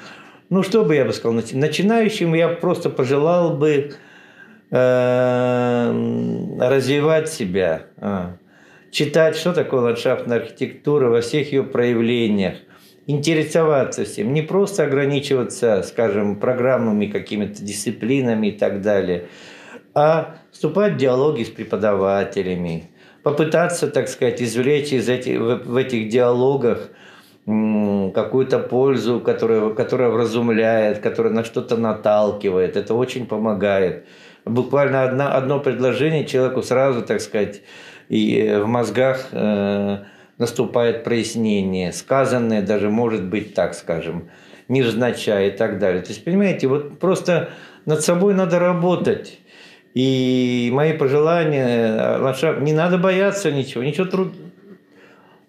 ну, 0.50 0.64
что 0.64 0.86
бы 0.86 0.96
я 0.96 1.06
бы 1.06 1.12
сказал, 1.12 1.34
начинающим 1.34 2.34
я 2.36 2.50
просто 2.50 2.90
пожелал 2.90 3.58
бы 3.58 3.96
развивать 6.60 7.30
себя, 7.30 7.84
э, 7.98 8.34
читать, 8.92 9.36
что 9.36 9.54
такое 9.54 9.82
ландшафтная 9.82 10.40
архитектура 10.40 11.10
во 11.10 11.22
всех 11.22 11.52
ее 11.52 11.64
проявлениях, 11.64 12.56
интересоваться 13.08 14.06
всем, 14.06 14.34
не 14.34 14.42
просто 14.42 14.84
ограничиваться, 14.84 15.84
скажем, 15.84 16.40
программами, 16.40 17.06
какими-то 17.06 17.62
дисциплинами 17.64 18.48
и 18.48 18.52
так 18.52 18.82
далее, 18.82 19.28
а 19.94 20.38
вступать 20.52 20.94
в 20.94 20.98
диалоги 20.98 21.44
с 21.44 21.50
преподавателями, 21.50 22.90
попытаться, 23.24 23.88
так 23.88 24.08
сказать, 24.08 24.42
извлечь 24.42 24.92
из 24.92 25.08
этих, 25.10 25.40
в 25.40 25.76
этих 25.76 26.10
диалогах 26.10 26.90
какую-то 28.16 28.58
пользу, 28.60 29.20
которая, 29.20 29.70
которая 29.72 30.10
вразумляет, 30.10 31.00
которая 31.00 31.34
на 31.34 31.44
что-то 31.44 31.78
наталкивает. 31.78 32.78
Это 32.78 32.96
очень 32.96 33.28
помогает. 33.28 34.06
Буквально 34.46 35.04
одно, 35.04 35.36
одно 35.36 35.60
предложение 35.60 36.26
человеку 36.26 36.64
сразу, 36.64 37.04
так 37.04 37.22
сказать, 37.22 37.62
и 38.10 38.60
в 38.64 38.68
мозгах 38.68 39.28
э, 39.32 39.98
наступает 40.38 41.04
прояснение. 41.04 41.92
Сказанное 41.92 42.62
даже 42.62 42.90
может 42.90 43.24
быть, 43.24 43.54
так 43.54 43.74
скажем, 43.74 44.30
невзначай 44.68 45.50
и 45.50 45.52
так 45.52 45.78
далее. 45.78 46.02
То 46.02 46.10
есть, 46.10 46.24
понимаете, 46.24 46.68
вот 46.68 47.00
просто 47.00 47.50
над 47.86 48.02
собой 48.02 48.34
надо 48.34 48.60
работать. 48.60 49.40
И 49.94 50.70
мои 50.74 50.94
пожелания, 50.94 52.18
ландшафт, 52.18 52.62
не 52.62 52.74
надо 52.74 52.98
бояться 52.98 53.52
ничего, 53.52 53.84
ничего 53.84 54.06
труд... 54.06 54.34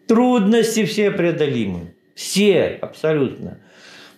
Трудности 0.07 0.85
все 0.85 1.11
преодолимы. 1.11 1.96
Все, 2.17 2.79
абсолютно. 2.81 3.59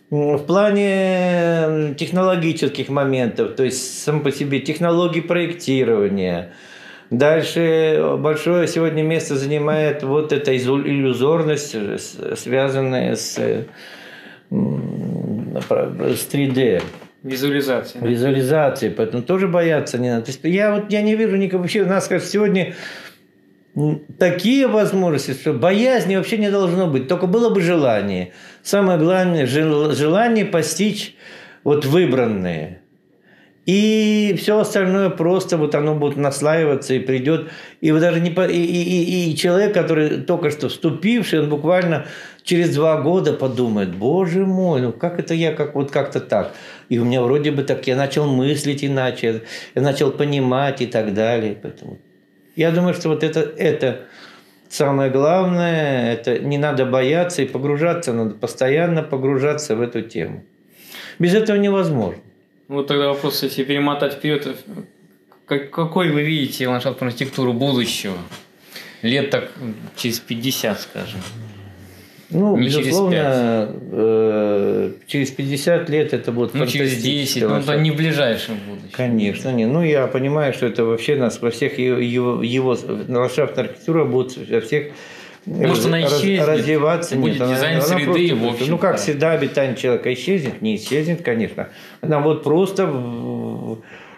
В 0.08 0.38
плане 0.38 1.94
технологических 1.98 2.88
моментов, 2.88 3.56
то 3.56 3.64
есть 3.64 4.04
сам 4.04 4.22
по 4.22 4.30
себе 4.30 4.60
технологии 4.60 5.20
проектирования. 5.20 6.52
Дальше 7.10 8.00
большое 8.18 8.68
сегодня 8.68 9.02
место 9.02 9.36
занимает 9.36 10.04
вот 10.04 10.32
эта 10.32 10.56
иллюзорность, 10.56 11.74
связанная 12.38 13.16
с, 13.16 13.34
с 13.34 13.66
3D. 14.50 16.82
Визуализация. 17.24 18.00
Визуализации, 18.00 18.90
поэтому 18.90 19.24
тоже 19.24 19.48
бояться 19.48 19.98
не 19.98 20.10
надо. 20.10 20.26
То 20.26 20.30
есть 20.30 20.40
я 20.44 20.72
вот 20.72 20.92
я 20.92 21.02
не 21.02 21.16
вижу 21.16 21.36
никого 21.36 21.62
вообще. 21.62 21.82
У 21.82 21.86
нас, 21.86 22.06
кажется, 22.06 22.30
сегодня 22.30 22.76
такие 24.18 24.66
возможности, 24.66 25.32
что 25.32 25.52
боязни 25.52 26.16
вообще 26.16 26.38
не 26.38 26.50
должно 26.50 26.86
быть. 26.86 27.08
Только 27.08 27.26
было 27.26 27.50
бы 27.50 27.60
желание. 27.60 28.32
Самое 28.62 28.98
главное– 28.98 29.46
желание 29.46 30.44
постичь 30.44 31.14
вот 31.64 31.84
выбранные. 31.84 32.80
И 33.66 34.34
все 34.38 34.58
остальное 34.58 35.10
просто 35.10 35.58
вот 35.58 35.74
оно 35.74 35.94
будет 35.94 36.16
наслаиваться 36.16 36.94
и 36.94 37.00
придет. 37.00 37.50
И 37.82 37.92
вы 37.92 38.00
даже 38.00 38.18
не 38.18 38.30
и, 38.30 38.64
и, 38.64 39.30
и 39.30 39.36
человек, 39.36 39.74
который 39.74 40.22
только 40.22 40.50
что 40.50 40.70
вступивший, 40.70 41.40
он 41.40 41.50
буквально 41.50 42.06
через 42.44 42.74
два 42.74 43.02
года 43.02 43.34
подумает, 43.34 43.94
боже 43.94 44.46
мой, 44.46 44.80
ну 44.80 44.92
как 44.92 45.18
это 45.18 45.34
я, 45.34 45.52
как 45.52 45.74
вот 45.74 45.90
как-то 45.90 46.18
так. 46.18 46.54
И 46.88 46.98
у 46.98 47.04
меня 47.04 47.20
вроде 47.20 47.50
бы 47.50 47.62
так, 47.62 47.86
я 47.86 47.94
начал 47.94 48.26
мыслить 48.26 48.82
иначе, 48.82 49.42
я 49.74 49.82
начал 49.82 50.12
понимать 50.12 50.80
и 50.80 50.86
так 50.86 51.12
далее. 51.12 51.54
Поэтому 51.60 51.98
я 52.58 52.72
думаю, 52.72 52.92
что 52.92 53.08
вот 53.08 53.22
это, 53.22 53.40
это 53.40 54.00
самое 54.68 55.12
главное, 55.12 56.12
это 56.12 56.40
не 56.40 56.58
надо 56.58 56.86
бояться 56.86 57.40
и 57.42 57.46
погружаться, 57.46 58.12
надо 58.12 58.34
постоянно 58.34 59.04
погружаться 59.04 59.76
в 59.76 59.80
эту 59.80 60.02
тему. 60.02 60.44
Без 61.20 61.34
этого 61.34 61.56
невозможно. 61.56 62.20
Вот 62.66 62.88
тогда 62.88 63.08
вопрос, 63.08 63.44
если 63.44 63.62
перемотать 63.62 64.14
вперед, 64.14 64.56
какой 65.46 66.10
вы 66.10 66.22
видите 66.22 66.66
ландшафтную 66.66 67.10
архитектуру 67.10 67.52
будущего? 67.52 68.16
Лет 69.02 69.30
так 69.30 69.52
через 69.96 70.18
50, 70.18 70.80
скажем. 70.80 71.20
Ну, 72.30 72.58
не 72.58 72.66
безусловно, 72.66 73.74
э, 73.90 74.92
через 75.06 75.30
50 75.30 75.88
лет 75.88 76.12
это 76.12 76.30
будет 76.30 76.52
Ну, 76.52 76.66
через 76.66 77.02
10, 77.02 77.42
ну, 77.42 77.56
это 77.56 77.76
не 77.78 77.90
в 77.90 77.96
ближайшем 77.96 78.56
будущем. 78.68 78.90
Конечно, 78.92 79.50
не. 79.50 79.64
Ну, 79.64 79.82
я 79.82 80.06
понимаю, 80.06 80.52
что 80.52 80.66
это 80.66 80.84
вообще 80.84 81.16
нас 81.16 81.40
во 81.40 81.50
всех 81.50 81.78
его, 81.78 81.98
его, 81.98 82.42
его 82.42 82.76
ландшафтная 83.08 83.64
архитектура 83.64 84.04
будет 84.04 84.36
во 84.36 84.60
всех 84.60 84.88
может, 85.46 85.86
она 85.86 86.02
исчезнет, 86.02 86.46
развиваться. 86.46 87.16
Будет 87.16 87.40
нет, 87.40 87.48
дизайн 87.48 87.76
она, 87.78 87.86
среды, 87.86 88.02
она 88.02 88.12
просто, 88.12 88.34
в 88.34 88.48
общем 88.48 88.66
Ну, 88.68 88.78
как 88.78 88.98
всегда, 88.98 89.32
обитание 89.32 89.76
человека 89.76 90.12
исчезнет, 90.12 90.60
не 90.60 90.76
исчезнет, 90.76 91.22
конечно. 91.22 91.68
Она 92.02 92.20
вот 92.20 92.42
просто 92.42 92.92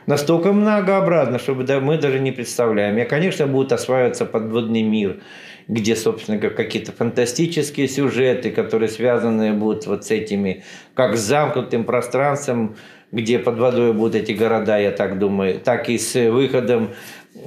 настолько 0.06 0.52
многообразна, 0.52 1.38
чтобы 1.38 1.64
мы 1.80 1.98
даже 1.98 2.18
не 2.18 2.32
представляем. 2.32 2.96
Я, 2.96 3.04
конечно, 3.04 3.46
будет 3.46 3.70
осваиваться 3.70 4.24
подводный 4.24 4.82
мир– 4.82 5.18
где, 5.70 5.94
собственно, 5.94 6.38
какие-то 6.38 6.90
фантастические 6.90 7.86
сюжеты, 7.86 8.50
которые 8.50 8.88
связаны 8.88 9.52
будут 9.52 9.86
вот 9.86 10.04
с 10.04 10.10
этими, 10.10 10.64
как 10.94 11.16
с 11.16 11.20
замкнутым 11.20 11.84
пространством, 11.84 12.74
где 13.12 13.38
под 13.38 13.58
водой 13.58 13.92
будут 13.92 14.16
эти 14.16 14.32
города, 14.32 14.78
я 14.78 14.90
так 14.90 15.20
думаю, 15.20 15.60
так 15.60 15.88
и 15.88 15.96
с 15.96 16.14
выходом 16.28 16.90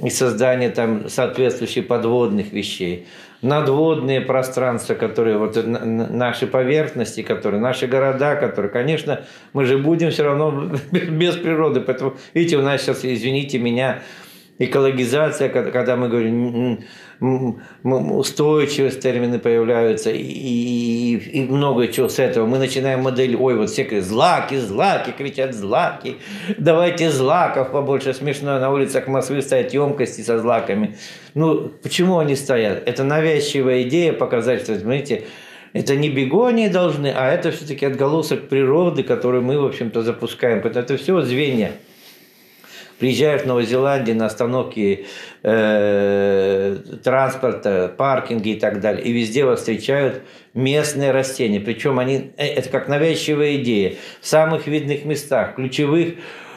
и 0.02 0.08
созданием 0.08 0.72
там 0.72 1.08
соответствующих 1.10 1.86
подводных 1.86 2.50
вещей. 2.50 3.06
Надводные 3.42 4.22
пространства, 4.22 4.94
которые 4.94 5.36
вот 5.36 5.62
наши 5.66 6.46
поверхности, 6.46 7.22
которые 7.22 7.60
наши 7.60 7.86
города, 7.86 8.36
которые, 8.36 8.72
конечно, 8.72 9.20
мы 9.52 9.66
же 9.66 9.76
будем 9.76 10.10
все 10.10 10.24
равно 10.24 10.72
без 10.92 11.36
природы. 11.36 11.82
Поэтому, 11.82 12.16
видите, 12.32 12.56
у 12.56 12.62
нас 12.62 12.80
сейчас, 12.80 13.04
извините 13.04 13.58
меня, 13.58 13.98
экологизация, 14.58 15.50
когда 15.50 15.96
мы 15.96 16.08
говорим 16.08 16.84
устойчивость 17.20 19.00
термины 19.00 19.38
появляются 19.38 20.10
и, 20.10 20.22
и, 20.22 21.16
и 21.16 21.42
много 21.42 21.88
чего 21.88 22.08
с 22.08 22.18
этого. 22.18 22.46
Мы 22.46 22.58
начинаем 22.58 23.00
модель, 23.00 23.36
ой, 23.36 23.56
вот 23.56 23.70
все 23.70 23.84
кричат, 23.84 24.04
злаки, 24.04 24.56
злаки, 24.56 25.10
кричат 25.16 25.54
злаки, 25.54 26.16
давайте 26.58 27.10
злаков 27.10 27.70
побольше. 27.70 28.14
Смешно 28.14 28.58
на 28.58 28.70
улицах 28.70 29.06
Москвы 29.06 29.42
стоят 29.42 29.72
емкости 29.72 30.22
со 30.22 30.38
злаками. 30.38 30.96
Ну, 31.34 31.70
почему 31.82 32.18
они 32.18 32.36
стоят? 32.36 32.82
Это 32.86 33.04
навязчивая 33.04 33.82
идея 33.82 34.12
показать, 34.12 34.62
что, 34.62 34.78
смотрите, 34.78 35.24
это 35.72 35.96
не 35.96 36.08
бегонии 36.08 36.68
должны, 36.68 37.08
а 37.08 37.28
это 37.30 37.50
все-таки 37.50 37.84
отголосок 37.84 38.48
природы, 38.48 39.02
который 39.02 39.40
мы, 39.40 39.58
в 39.58 39.64
общем-то, 39.64 40.02
запускаем. 40.02 40.58
Это 40.58 40.96
все 40.96 41.20
звенья. 41.22 41.72
Приезжаешь 42.98 43.42
в 43.42 43.46
Новую 43.46 43.66
Зеландию 43.66 44.16
на 44.16 44.26
остановке 44.26 45.06
э, 45.42 46.76
транспорта, 47.02 47.92
паркинги 47.96 48.50
и 48.50 48.60
так 48.60 48.80
далее, 48.80 49.04
и 49.04 49.12
везде 49.12 49.44
вас 49.44 49.60
встречают 49.60 50.22
местные 50.54 51.10
растения. 51.10 51.60
Причем 51.60 51.98
они, 51.98 52.32
э, 52.36 52.46
это 52.46 52.68
как 52.68 52.88
навязчивая 52.88 53.56
идея. 53.56 53.94
В 54.20 54.26
самых 54.26 54.66
видных 54.66 55.04
местах, 55.04 55.56
ключевых, 55.56 56.14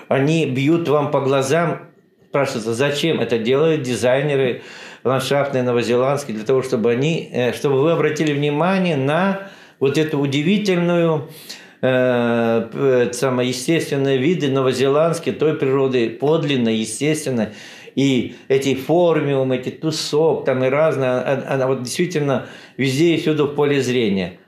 они 0.07 0.45
бьют 0.45 0.87
вам 0.87 1.11
по 1.11 1.21
глазам. 1.21 1.87
Спрашивается, 2.29 2.73
зачем 2.73 3.19
это 3.19 3.39
делают 3.39 3.81
дизайнеры 3.81 4.61
ландшафтные 5.03 5.63
новозеландские, 5.63 6.37
для 6.37 6.45
того, 6.45 6.61
чтобы, 6.61 6.91
они, 6.91 7.29
э, 7.31 7.53
чтобы 7.53 7.81
вы 7.81 7.91
обратили 7.91 8.33
внимание 8.33 8.95
на 8.95 9.49
вот 9.79 9.97
эту 9.97 10.19
удивительную 10.19 11.29
э, 11.29 11.66
самые 11.81 13.49
естественные 13.49 14.17
виды 14.17 14.49
новозеландские, 14.49 15.35
той 15.35 15.55
природы 15.55 16.09
подлинно, 16.09 16.69
естественно, 16.69 17.51
и 17.95 18.35
эти 18.47 18.75
формиумы, 18.75 19.57
эти 19.57 19.69
тусок, 19.69 20.45
там 20.45 20.63
и 20.63 20.69
разные, 20.69 21.09
она, 21.09 21.43
она 21.47 21.67
вот 21.67 21.83
действительно 21.83 22.47
везде 22.77 23.15
и 23.15 23.17
всюду 23.17 23.47
в 23.47 23.55
поле 23.55 23.81
зрения. 23.81 24.39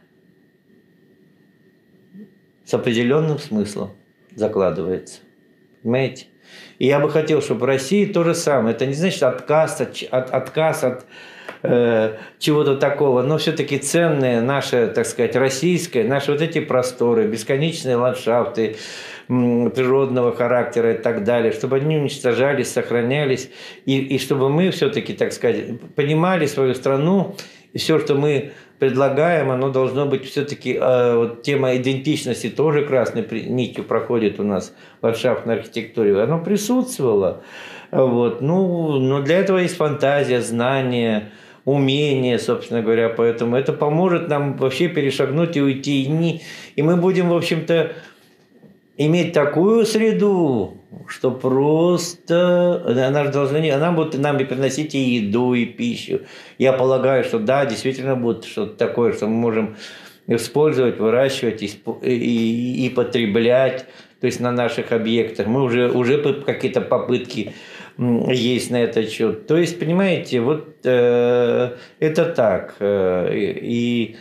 С 2.64 2.74
определенным 2.74 3.40
смыслом 3.40 3.92
закладывается. 4.36 5.22
Понимаете? 5.82 6.28
И 6.78 6.86
я 6.86 7.00
бы 7.00 7.10
хотел, 7.10 7.42
чтобы 7.42 7.62
в 7.62 7.66
России 7.66 8.06
то 8.06 8.24
же 8.24 8.36
самое. 8.36 8.76
Это 8.76 8.86
не 8.86 8.94
значит 8.94 9.24
отказ 9.24 9.82
от, 9.82 10.04
от, 10.12 10.30
отказ 10.30 10.84
от 10.84 11.06
э, 11.64 12.18
чего-то 12.40 12.76
такого, 12.76 13.22
но 13.22 13.38
все-таки 13.38 13.78
ценные 13.78 14.42
наши, 14.42 14.88
так 14.88 15.06
сказать, 15.06 15.36
российское, 15.36 16.04
наши 16.04 16.32
вот 16.32 16.42
эти 16.42 16.60
просторы, 16.60 17.28
бесконечные 17.28 17.96
ландшафты 17.96 18.78
природного 19.28 20.36
характера 20.36 20.94
и 20.94 20.98
так 20.98 21.24
далее, 21.24 21.52
чтобы 21.52 21.76
они 21.76 21.98
уничтожались, 21.98 22.72
сохранялись, 22.72 23.52
и, 23.86 24.00
и 24.00 24.18
чтобы 24.18 24.50
мы 24.50 24.72
все-таки, 24.72 25.14
так 25.14 25.34
сказать, 25.34 25.80
понимали 25.96 26.48
свою 26.48 26.74
страну, 26.74 27.36
и 27.74 27.78
все, 27.78 28.00
что 28.00 28.16
мы 28.16 28.52
предлагаем, 28.80 29.52
оно 29.52 29.70
должно 29.70 30.06
быть 30.06 30.26
все-таки, 30.26 30.74
э, 30.74 31.16
вот 31.16 31.44
тема 31.44 31.76
идентичности 31.76 32.50
тоже 32.50 32.86
красной 32.86 33.28
нитью 33.48 33.84
проходит 33.84 34.40
у 34.40 34.44
нас 34.44 34.74
в 35.02 35.06
ландшафтной 35.06 35.56
архитектуре, 35.60 36.20
оно 36.20 36.42
присутствовало. 36.44 37.44
Вот. 37.92 38.42
Ну, 38.42 39.00
но 39.00 39.22
для 39.22 39.38
этого 39.38 39.60
есть 39.60 39.78
фантазия, 39.78 40.42
знание, 40.42 41.32
умение, 41.66 42.40
собственно 42.40 42.82
говоря, 42.82 43.10
поэтому 43.10 43.56
это 43.56 43.74
поможет 43.74 44.28
нам 44.28 44.58
вообще 44.58 44.88
перешагнуть 44.88 45.58
и 45.58 45.62
уйти. 45.62 46.04
И, 46.04 46.08
не, 46.08 46.42
и 46.76 46.82
мы 46.82 46.98
будем, 46.98 47.30
в 47.30 47.36
общем-то, 47.36 47.94
иметь 48.98 49.34
такую 49.34 49.86
среду, 49.86 50.78
что 51.08 51.32
просто 51.32 52.84
она 52.86 53.26
должна, 53.26 53.60
она 53.60 53.92
будет 53.92 54.18
нам 54.18 54.38
и 54.38 54.44
приносить 54.44 54.96
и 54.96 55.00
еду, 55.00 55.54
и 55.54 55.66
пищу. 55.66 56.22
Я 56.58 56.74
полагаю, 56.74 57.24
что 57.24 57.40
да, 57.40 57.66
действительно 57.66 58.16
будет 58.16 58.46
что-то 58.46 58.76
такое, 58.76 59.14
что 59.14 59.28
мы 59.28 59.36
можем 59.36 59.76
использовать, 60.28 61.00
выращивать 61.00 61.64
и, 61.64 61.72
и, 62.04 62.86
и 62.86 62.90
потреблять, 62.90 63.86
то 64.20 64.28
есть 64.28 64.40
на 64.40 64.52
наших 64.52 64.92
объектах. 64.92 65.48
Мы 65.48 65.64
уже, 65.64 65.90
уже 65.90 66.22
какие-то 66.46 66.82
попытки 66.82 67.54
есть 68.00 68.72
на 68.72 68.78
этот 68.78 69.10
счет. 69.10 69.48
То 69.48 69.58
есть, 69.58 69.80
понимаете, 69.80 70.40
вот 70.40 70.78
э, 70.86 71.72
это 72.00 72.26
так. 72.26 72.76
Э, 72.80 73.30
и 73.34 74.16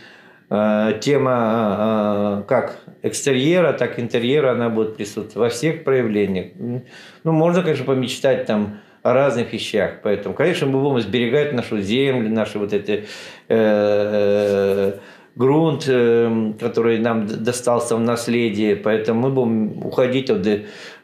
э, 0.49 0.93
тема 0.99 2.41
э, 2.41 2.47
как 2.47 2.79
экстерьера, 3.03 3.71
так 3.73 3.99
интерьера, 3.99 4.51
она 4.51 4.69
будет 4.69 4.97
присутствовать 4.97 5.35
во 5.35 5.49
всех 5.49 5.85
проявлениях. 5.85 6.47
Ну, 6.57 7.31
можно, 7.31 7.63
конечно, 7.63 7.85
помечтать 7.85 8.45
там 8.45 8.79
о 9.01 9.13
разных 9.13 9.53
вещах. 9.53 10.01
Поэтому, 10.03 10.35
конечно, 10.35 10.67
мы 10.67 10.81
будем 10.81 10.99
сберегать 10.99 11.53
нашу 11.53 11.79
землю, 11.79 12.29
наши 12.29 12.59
вот 12.59 12.73
эти 12.73 13.05
э, 13.47 14.93
грунт, 15.39 15.85
э, 15.87 16.53
который 16.59 16.99
нам 16.99 17.25
достался 17.25 17.95
в 17.95 18.01
наследие. 18.01 18.75
Поэтому 18.75 19.21
мы 19.21 19.29
будем 19.29 19.85
уходить 19.85 20.29
вот 20.29 20.45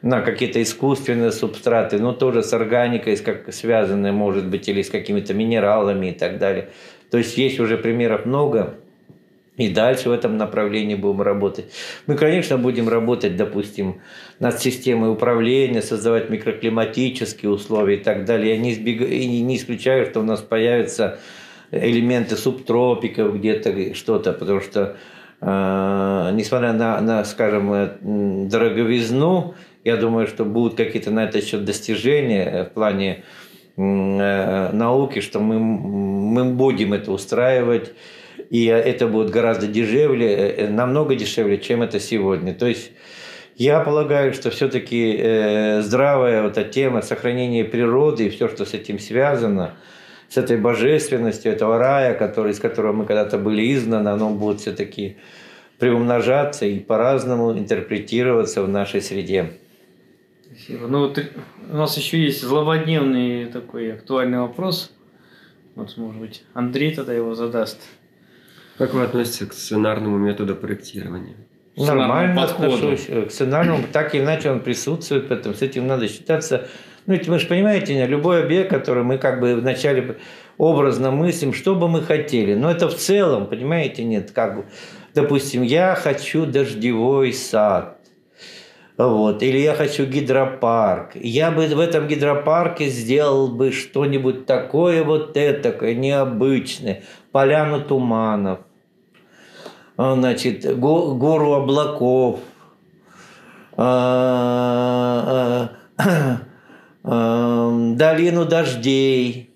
на 0.01 0.21
какие-то 0.21 0.61
искусственные 0.61 1.31
субстраты, 1.31 1.99
но 1.99 2.11
тоже 2.11 2.43
с 2.43 2.51
органикой, 2.53 3.15
как 3.15 3.53
связанные, 3.53 4.11
может 4.11 4.45
быть, 4.47 4.67
или 4.67 4.81
с 4.81 4.89
какими-то 4.89 5.33
минералами 5.33 6.07
и 6.07 6.11
так 6.11 6.37
далее. 6.37 6.67
То 7.09 7.17
есть 7.17 7.37
есть 7.37 7.61
уже 7.61 7.77
примеров 7.77 8.25
много. 8.25 8.75
И 9.55 9.69
дальше 9.69 10.09
в 10.09 10.11
этом 10.11 10.35
направлении 10.35 10.95
будем 10.95 11.21
работать. 11.21 11.71
Мы, 12.05 12.15
конечно, 12.15 12.57
будем 12.57 12.89
работать, 12.89 13.37
допустим, 13.37 14.01
над 14.39 14.59
системой 14.59 15.13
управления, 15.13 15.81
создавать 15.81 16.29
микроклиматические 16.29 17.51
условия 17.51 17.95
и 17.95 18.03
так 18.03 18.25
далее. 18.25 18.55
Я 18.55 18.61
не, 18.61 18.73
избег... 18.73 19.01
и 19.09 19.41
не 19.41 19.55
исключаю, 19.55 20.05
что 20.07 20.19
у 20.19 20.23
нас 20.23 20.41
появятся 20.41 21.19
элементы 21.71 22.35
субтропиков 22.35 23.35
где-то, 23.35 23.93
что-то, 23.93 24.33
потому 24.33 24.61
что, 24.61 24.97
э, 25.41 26.29
несмотря 26.33 26.73
на, 26.73 27.01
на, 27.01 27.23
скажем, 27.25 27.73
э, 27.73 27.97
дороговизну, 28.01 29.55
я 29.83 29.97
думаю, 29.97 30.27
что 30.27 30.45
будут 30.45 30.75
какие-то 30.75 31.11
на 31.11 31.25
это 31.25 31.41
счет 31.41 31.65
достижения 31.65 32.65
в 32.65 32.73
плане 32.73 33.23
э, 33.77 34.69
науки, 34.71 35.19
что 35.19 35.39
мы, 35.39 35.59
мы 35.59 36.45
будем 36.45 36.93
это 36.93 37.11
устраивать 37.11 37.93
и 38.49 38.65
это 38.65 39.07
будет 39.07 39.29
гораздо 39.29 39.67
дешевле, 39.67 40.27
э, 40.27 40.55
э, 40.57 40.69
намного 40.69 41.15
дешевле, 41.15 41.57
чем 41.57 41.81
это 41.81 41.99
сегодня. 41.99 42.53
То 42.53 42.67
есть 42.67 42.91
я 43.55 43.79
полагаю, 43.79 44.33
что 44.33 44.49
все-таки 44.49 45.15
э, 45.17 45.81
здравая 45.81 46.43
вот 46.43 46.57
эта 46.57 46.69
тема 46.69 47.01
сохранения 47.01 47.63
природы 47.63 48.27
и 48.27 48.29
все, 48.29 48.47
что 48.47 48.65
с 48.65 48.73
этим 48.73 48.99
связано, 48.99 49.75
с 50.35 50.37
этой 50.37 50.57
божественностью 50.57 51.53
этого 51.53 51.77
рая, 51.77 52.13
который, 52.13 52.51
из 52.51 52.59
которого 52.59 52.91
мы 52.91 53.05
когда-то 53.05 53.37
были 53.37 53.73
изгнаны, 53.73 54.09
оно 54.09 54.31
будет 54.31 54.59
все-таки 54.59 55.15
приумножаться 55.79 56.65
и 56.65 56.79
по-разному 56.79 57.57
интерпретироваться 57.57 58.61
в 58.61 58.67
нашей 58.67 59.01
среде. 59.01 59.53
Спасибо. 60.45 60.87
Ну, 60.87 60.99
вот 61.07 61.23
у 61.71 61.77
нас 61.77 61.95
еще 61.95 62.21
есть 62.21 62.41
злободневный 62.41 63.45
такой 63.45 63.93
актуальный 63.93 64.39
вопрос. 64.39 64.91
Вот, 65.75 65.95
может 65.95 66.19
быть, 66.19 66.43
Андрей 66.53 66.93
тогда 66.93 67.13
его 67.13 67.33
задаст. 67.33 67.79
Как 68.77 68.93
вы 68.93 69.03
относитесь 69.03 69.47
к 69.47 69.53
сценарному 69.53 70.17
методу 70.17 70.53
проектирования? 70.55 71.37
Нормально 71.77 72.43
отношусь 72.43 73.05
к 73.05 73.31
сценарному. 73.31 73.85
Так 73.93 74.15
или 74.15 74.21
иначе 74.21 74.51
он 74.51 74.59
присутствует, 74.59 75.29
поэтому 75.29 75.55
с 75.55 75.61
этим 75.61 75.87
надо 75.87 76.09
считаться. 76.09 76.67
Ну, 77.07 77.19
вы 77.27 77.39
же 77.39 77.47
понимаете, 77.47 78.05
любой 78.07 78.43
объект, 78.43 78.69
который 78.69 79.03
мы 79.03 79.17
как 79.17 79.39
бы 79.39 79.55
вначале 79.55 80.17
образно 80.57 81.11
мыслим, 81.11 81.53
что 81.53 81.75
бы 81.75 81.87
мы 81.87 82.01
хотели. 82.01 82.55
Но 82.55 82.71
это 82.71 82.89
в 82.89 82.95
целом, 82.95 83.47
понимаете, 83.47 84.03
нет, 84.03 84.31
как 84.31 84.55
бы, 84.55 84.65
допустим, 85.13 85.61
я 85.61 85.95
хочу 85.95 86.45
дождевой 86.45 87.31
сад. 87.33 87.99
Вот. 88.97 89.43
Или 89.43 89.57
я 89.57 89.73
хочу 89.75 90.05
гидропарк. 90.05 91.15
Я 91.15 91.51
бы 91.51 91.67
в 91.67 91.79
этом 91.79 92.07
гидропарке 92.07 92.87
сделал 92.87 93.49
бы 93.49 93.71
что-нибудь 93.71 94.45
такое 94.45 95.03
вот 95.03 95.35
это, 95.35 95.93
необычное. 95.93 97.03
Поляну 97.31 97.81
туманов, 97.81 98.59
а, 99.97 100.15
значит, 100.15 100.79
гору 100.79 101.53
облаков, 101.53 102.39
а, 103.77 105.69
а, 105.97 106.39
долину 107.05 108.45
дождей, 108.45 109.51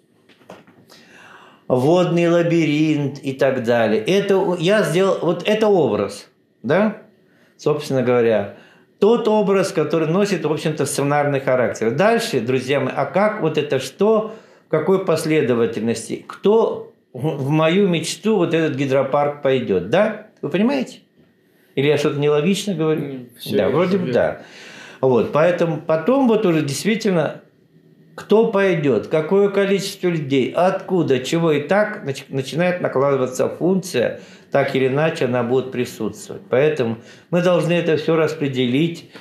водный 1.68 2.30
лабиринт 2.30 3.20
и 3.20 3.34
так 3.34 3.64
далее. 3.64 4.02
Это 4.02 4.56
я 4.60 4.84
сделал, 4.84 5.18
вот 5.22 5.48
это 5.48 5.68
образ, 5.68 6.30
да, 6.62 6.98
собственно 7.58 8.04
говоря 8.04 8.56
тот 9.00 9.28
образ, 9.28 9.72
который 9.72 10.08
носит, 10.08 10.46
в 10.46 10.52
общем-то, 10.52 10.86
сценарный 10.86 11.40
характер. 11.40 11.92
Дальше, 11.92 12.42
друзья 12.42 12.80
мои, 12.80 12.94
а 12.96 13.06
как 13.06 13.42
вот 13.42 13.58
это 13.58 13.80
что, 13.80 14.36
в 14.68 14.70
какой 14.70 15.06
последовательности, 15.06 16.24
кто 16.28 16.92
в 17.14 17.50
мою 17.50 17.88
мечту 17.88 18.36
вот 18.36 18.54
этот 18.54 18.76
гидропарк 18.76 19.42
пойдет, 19.42 19.90
да? 19.90 20.28
Вы 20.42 20.50
понимаете? 20.50 21.00
Или 21.76 21.88
я 21.88 21.98
что-то 21.98 22.20
нелогично 22.20 22.76
говорю? 22.76 23.28
Все 23.40 23.58
да, 23.58 23.70
вроде 23.70 23.98
бы 23.98 24.12
да. 24.12 24.42
Вот, 25.02 25.32
поэтому 25.32 25.78
потом 25.78 26.28
вот 26.28 26.46
уже 26.46 26.62
действительно 26.62 27.42
кто 28.16 28.52
пойдет, 28.52 29.08
какое 29.08 29.48
количество 29.50 30.10
людей, 30.10 30.52
откуда, 30.54 31.20
чего 31.20 31.54
и 31.54 31.62
так 31.62 32.04
начинает 32.28 32.82
накладываться 32.82 33.48
функция 33.48 34.20
так 34.52 34.76
или 34.76 34.88
иначе 34.88 35.26
она 35.26 35.44
будет 35.44 35.72
присутствовать. 35.72 36.42
Поэтому 36.50 36.98
мы 37.30 37.42
должны 37.42 37.74
это 37.74 37.98
все 37.98 38.16
распределить. 38.16 39.12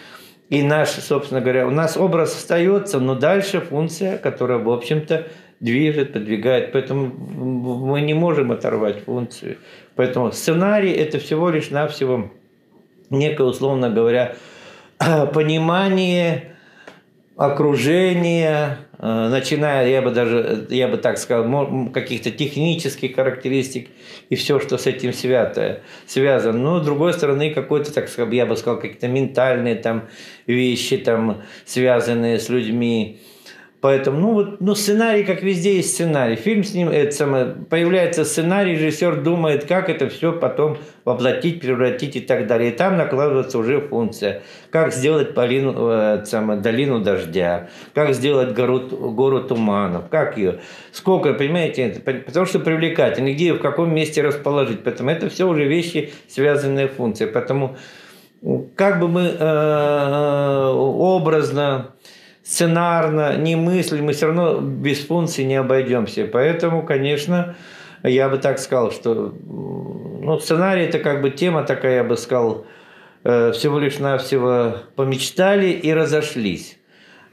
И 0.49 0.63
наш, 0.63 0.89
собственно 0.89 1.41
говоря, 1.41 1.67
у 1.67 1.71
нас 1.71 1.97
образ 1.97 2.35
остается, 2.35 2.99
но 2.99 3.15
дальше 3.15 3.61
функция, 3.61 4.17
которая, 4.17 4.59
в 4.59 4.71
общем-то, 4.71 5.29
движет, 5.61 6.15
подвигает. 6.15 6.73
Поэтому 6.73 7.07
мы 7.07 8.01
не 8.01 8.15
можем 8.15 8.51
оторвать 8.51 9.05
функцию. 9.05 9.59
Поэтому 9.95 10.33
сценарий– 10.33 10.93
это 10.93 11.19
всего 11.19 11.51
лишь 11.51 11.71
навсего 11.71 12.31
некое, 13.11 13.45
условно 13.45 13.91
говоря, 13.91 14.37
понимание 15.33 16.57
окружения, 17.37 18.79
э, 18.99 19.29
начиная, 19.29 19.89
я 19.89 20.03
бы 20.03 20.11
даже, 20.11 20.67
я 20.71 20.89
бы 20.89 20.97
так 20.97 21.19
сказал, 21.19 21.91
каких-то 21.91 22.33
технических 22.33 23.15
характеристик 23.15 23.91
и 24.29 24.35
все, 24.35 24.59
что 24.59 24.77
с 24.77 24.89
этим 24.89 25.13
свято, 25.13 25.81
связано. 26.07 26.59
Но, 26.59 26.81
с 26.81 26.85
другой 26.85 27.13
стороны, 27.13 27.55
какой-то, 27.55 27.93
так 27.95 28.09
я 28.33 28.45
бы 28.45 28.57
сказал, 28.57 28.81
какие-то 28.81 29.07
ментальные 29.07 29.77
там 29.77 30.09
вещи, 30.49 30.97
там, 30.97 31.43
связанные 31.65 32.41
с 32.41 32.49
людьми, 32.49 33.21
Поэтому, 33.81 34.19
ну 34.19 34.33
вот, 34.33 34.61
ну 34.61 34.75
сценарий, 34.75 35.23
как 35.23 35.41
везде 35.43 35.77
есть 35.77 35.95
сценарий. 35.95 36.35
Фильм 36.35 36.65
с 36.65 36.75
ним, 36.75 36.89
это 36.89 37.13
самое, 37.13 37.47
появляется 37.47 38.25
сценарий, 38.25 38.73
режиссер 38.73 39.23
думает, 39.23 39.67
как 39.67 39.89
это 39.89 40.09
все 40.09 40.33
потом 40.33 40.79
воплотить, 41.05 41.61
превратить 41.61 42.17
и 42.17 42.21
так 42.21 42.49
далее. 42.49 42.73
И 42.73 42.77
там 42.77 42.97
накладывается 42.97 43.57
уже 43.57 43.81
функция. 43.81 44.43
Как 44.71 44.93
сделать 44.93 45.33
Полину, 45.33 45.91
э, 45.91 46.25
самое, 46.25 46.61
долину 46.61 46.99
дождя, 46.99 47.69
как 47.95 48.15
сделать 48.15 48.53
гору, 48.53 48.81
гору 48.81 49.45
туманов, 49.45 50.09
как 50.09 50.37
ее, 50.37 50.59
сколько, 50.91 51.33
понимаете, 51.35 51.83
это, 51.83 52.01
потому 52.01 52.47
что 52.47 52.59
привлекательно, 52.59 53.33
где 53.33 53.53
в 53.53 53.61
каком 53.61 53.95
месте 53.95 54.23
расположить. 54.23 54.83
Поэтому 54.83 55.11
это 55.11 55.29
все 55.29 55.47
уже 55.47 55.67
вещи, 55.69 56.11
связанные 56.27 56.89
функции. 56.89 57.27
Поэтому 57.27 57.77
как 58.75 58.99
бы 58.99 59.07
мы 59.07 59.23
э, 59.23 59.37
э 59.39 60.69
образно 60.69 61.95
сценарно, 62.49 63.37
не 63.37 63.57
мысль, 63.57 64.01
мы 64.01 64.15
все 64.15 64.27
равно 64.27 64.59
без 64.59 65.05
функций 65.05 65.45
не 65.45 65.57
обойдемся. 65.57 66.27
Поэтому, 66.27 66.83
конечно, 66.83 67.55
я 68.03 68.31
бы 68.31 68.39
так 68.39 68.59
сказал, 68.59 68.91
что 68.91 69.35
ну, 69.47 70.39
сценарий 70.41 70.85
это 70.85 70.99
как 70.99 71.21
бы 71.21 71.31
тема 71.31 71.63
такая, 71.63 71.97
я 71.97 72.05
бы 72.05 72.17
сказал, 72.17 72.65
э, 73.25 73.53
всего 73.53 73.79
лишь 73.79 73.99
навсего 73.99 74.79
помечтали 74.97 75.67
и 75.67 75.93
разошлись. 75.93 76.79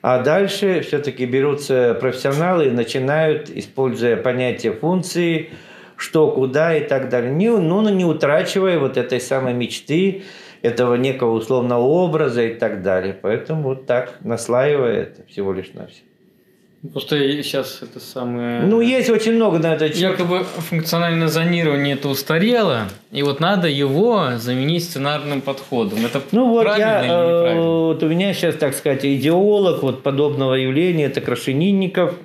А 0.02 0.20
дальше 0.22 0.82
все-таки 0.82 1.26
берутся 1.26 1.98
профессионалы 2.00 2.66
и 2.68 2.72
начинают, 2.72 3.50
используя 3.50 4.18
понятие 4.18 4.74
функции, 4.74 5.52
что, 5.96 6.30
куда 6.30 6.76
и 6.78 6.86
так 6.86 7.08
далее, 7.08 7.32
не, 7.32 7.50
ну, 7.50 7.88
не 7.88 8.04
утрачивая 8.04 8.80
вот 8.80 8.98
этой 8.98 9.22
самой 9.22 9.54
мечты, 9.54 10.24
этого 10.66 10.96
некого 10.96 11.32
условного 11.32 11.82
образа 11.82 12.44
и 12.44 12.54
так 12.54 12.82
далее. 12.82 13.18
Поэтому 13.22 13.64
вот 13.64 13.86
так 13.86 14.16
наслаивает 14.22 15.20
всего 15.28 15.54
лишь 15.54 15.74
на 15.74 15.88
все. 15.88 16.02
Просто 16.92 17.18
сейчас 17.42 17.80
это 17.82 18.00
самое... 18.00 18.62
Ну, 18.62 18.80
есть 18.82 19.10
очень 19.10 19.34
много 19.34 19.58
на 19.58 19.74
это. 19.74 19.86
Якобы 19.86 20.44
функциональное 20.44 21.28
зонирование 21.28 21.96
это 21.96 22.10
устарело, 22.10 22.82
и 23.12 23.24
вот 23.24 23.40
надо 23.40 23.68
его 23.68 24.38
заменить 24.38 24.84
сценарным 24.84 25.42
подходом. 25.42 26.06
Это 26.06 26.22
ну, 26.32 26.50
вот 26.50 26.64
правильно 26.64 26.86
я, 26.86 27.00
или 27.00 27.08
неправильно? 27.08 27.60
Э, 27.60 27.86
вот 27.88 28.04
у 28.04 28.08
меня 28.08 28.34
сейчас, 28.34 28.56
так 28.56 28.76
сказать, 28.76 29.04
идеолог 29.04 29.82
вот 29.82 30.04
подобного 30.04 30.54
явления, 30.54 31.06
это 31.06 31.22
Крашенинников, 31.22 32.16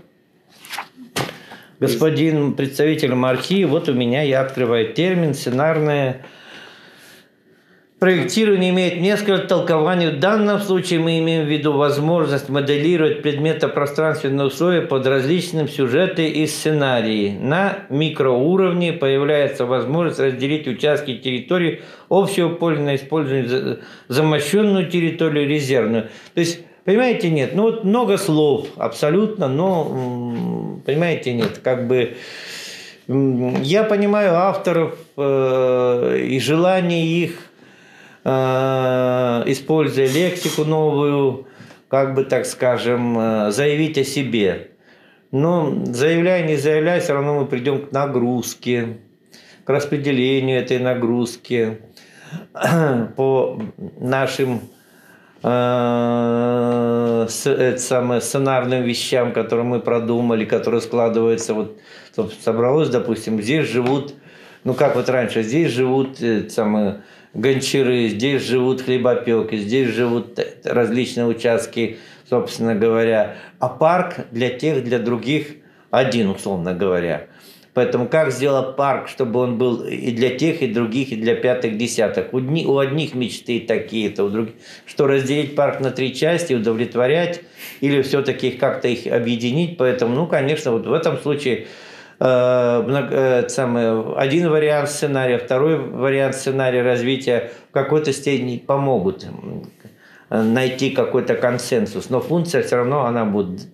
господин 1.79 2.53
представитель 2.53 3.15
марки. 3.15 3.65
Вот 3.65 3.89
у 3.89 3.95
меня 3.95 4.23
я 4.23 4.43
открываю 4.43 4.93
термин 4.93 5.33
сценарное 5.33 6.23
Проектирование 8.01 8.71
имеет 8.71 8.99
несколько 8.99 9.47
толкований. 9.47 10.09
В 10.09 10.19
данном 10.19 10.59
случае 10.61 11.01
мы 11.01 11.19
имеем 11.19 11.45
в 11.45 11.51
виду 11.51 11.75
возможность 11.75 12.49
моделировать 12.49 13.21
предметно-пространственные 13.21 14.47
условия 14.47 14.81
под 14.81 15.07
различным 15.07 15.69
сюжеты 15.69 16.27
и 16.31 16.47
сценарии. 16.47 17.37
На 17.39 17.81
микроуровне 17.91 18.95
появляется 18.95 19.67
возможность 19.67 20.19
разделить 20.19 20.67
участки 20.67 21.19
территории 21.19 21.83
общего 22.09 22.49
поля 22.49 22.81
на 22.81 22.97
использование 22.97 23.81
замощенную 24.09 24.89
территорию, 24.89 25.47
резервную. 25.47 26.05
То 26.35 26.41
есть 26.41 26.61
Понимаете, 26.87 27.29
нет. 27.29 27.55
Ну 27.55 27.65
вот 27.65 27.85
много 27.85 28.17
слов, 28.17 28.67
абсолютно, 28.77 29.49
но, 29.49 30.81
понимаете, 30.87 31.35
нет. 31.35 31.61
Как 31.63 31.87
бы 31.87 32.17
я 33.07 33.85
понимаю 33.85 34.35
авторов 34.35 34.97
э, 35.19 36.27
и 36.27 36.41
желание 36.41 37.05
их 37.05 37.50
используя 38.25 40.07
лексику 40.07 40.65
новую, 40.65 41.47
как 41.91 42.15
бы 42.15 42.25
так 42.25 42.47
скажем, 42.47 43.19
э, 43.19 43.51
заявить 43.51 43.99
о 43.99 44.05
себе. 44.05 44.71
Но 45.33 45.85
заявляя, 45.87 46.47
не 46.47 46.57
заявляя, 46.57 47.01
все 47.01 47.15
равно 47.15 47.41
мы 47.41 47.47
придем 47.47 47.87
к 47.87 47.93
нагрузке, 47.93 48.99
к 49.65 49.69
распределению 49.69 50.61
этой 50.61 50.79
нагрузки 50.79 51.81
по 53.17 53.61
нашим 53.99 54.61
э, 55.43 57.27
это 57.27 57.79
самое, 57.79 58.21
сценарным 58.21 58.85
вещам, 58.85 59.33
которые 59.33 59.67
мы 59.67 59.81
продумали, 59.81 60.45
которые 60.45 60.81
складываются. 60.81 61.55
Вот 61.55 61.81
собралось, 62.41 62.89
допустим, 62.89 63.43
здесь 63.43 63.67
живут, 63.67 64.15
ну 64.63 64.75
как 64.75 64.95
вот 64.95 65.09
раньше, 65.09 65.43
здесь 65.43 65.73
живут 65.73 66.21
это 66.23 66.51
самое, 66.51 67.03
гончары, 67.35 68.09
здесь 68.09 68.43
живут 68.43 68.83
хлебопеки, 68.83 69.57
здесь 69.57 69.89
живут 69.89 70.39
различные 70.65 71.27
участки, 71.27 71.99
собственно 72.29 72.75
говоря. 72.75 73.37
А 73.59 73.69
парк 73.69 74.27
для 74.31 74.51
тех, 74.51 74.85
для 74.85 74.99
других 74.99 75.57
один, 75.91 76.29
условно 76.31 76.75
говоря. 76.75 77.27
Поэтому 77.73 78.09
как 78.09 78.33
сделать 78.33 78.75
парк, 78.77 79.09
чтобы 79.09 79.41
он 79.41 79.57
был 79.57 79.85
и 79.85 80.11
для 80.11 80.37
тех, 80.37 80.61
и 80.61 80.67
других, 80.67 81.13
и 81.13 81.17
для 81.17 81.37
пятых, 81.37 81.77
десятых? 81.79 82.35
У, 82.35 82.41
дни, 82.41 82.67
у 82.67 82.79
одних 82.79 83.15
мечты 83.15 83.61
такие-то, 83.61 84.25
у 84.25 84.29
других. 84.29 84.55
Что 84.87 85.07
разделить 85.07 85.55
парк 85.55 85.79
на 85.79 85.93
три 85.93 86.13
части, 86.15 86.53
удовлетворять, 86.53 87.43
или 87.81 88.03
все-таки 88.03 88.51
как-то 88.51 88.89
их 88.89 89.07
объединить. 89.07 89.77
Поэтому, 89.77 90.17
ну, 90.17 90.27
конечно, 90.27 90.73
вот 90.73 90.87
в 90.87 90.93
этом 90.93 91.17
случае 91.19 91.69
Э, 92.23 92.85
э, 92.87 93.49
самый, 93.49 94.15
один 94.15 94.51
вариант 94.51 94.91
сценария, 94.91 95.39
второй 95.39 95.79
вариант 95.79 96.35
сценария 96.35 96.83
развития 96.83 97.51
в 97.71 97.73
какой-то 97.73 98.13
степени 98.13 98.59
помогут 98.59 99.27
найти 100.29 100.91
какой-то 100.91 101.35
консенсус. 101.35 102.11
Но 102.11 102.21
функция 102.21 102.63
все 102.63 102.77
равно 102.77 103.07
она 103.07 103.25
будет 103.25 103.69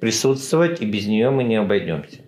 присутствовать, 0.00 0.82
и 0.82 0.86
без 0.86 1.06
нее 1.06 1.30
мы 1.30 1.44
не 1.44 1.56
обойдемся. 1.56 2.18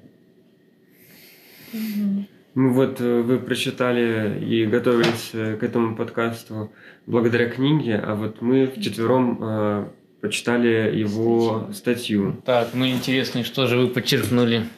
Ну 2.55 2.73
вот 2.73 3.03
э, 3.03 3.21
вы 3.21 3.39
прочитали 3.39 4.43
и 4.43 4.65
готовились 4.65 5.31
к 5.33 5.63
этому 5.63 5.95
подкасту 5.95 6.73
благодаря 7.07 7.51
книге, 7.51 7.97
а 7.97 8.15
вот 8.15 8.41
мы 8.41 8.67
вчетвером 8.67 9.93
почитали 10.23 10.97
его 10.97 11.69
статью. 11.75 12.41
Так, 12.47 12.69
ну 12.75 12.87
интересно, 12.87 13.45
что 13.45 13.67
же 13.67 13.77
вы 13.77 13.89
подчеркнули? 13.89 14.69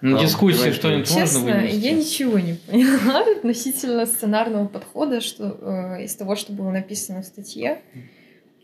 На 0.00 0.10
ну, 0.10 0.18
дискуссии 0.20 0.70
что-нибудь 0.70 1.10
можно 1.10 1.40
вынести? 1.40 1.74
я 1.74 1.90
ничего 1.90 2.38
не 2.38 2.54
поняла 2.54 3.24
относительно 3.36 4.06
сценарного 4.06 4.68
подхода, 4.68 5.20
что 5.20 5.58
э, 5.60 6.04
из 6.04 6.14
того, 6.14 6.36
что 6.36 6.52
было 6.52 6.70
написано 6.70 7.22
в 7.22 7.24
статье. 7.24 7.80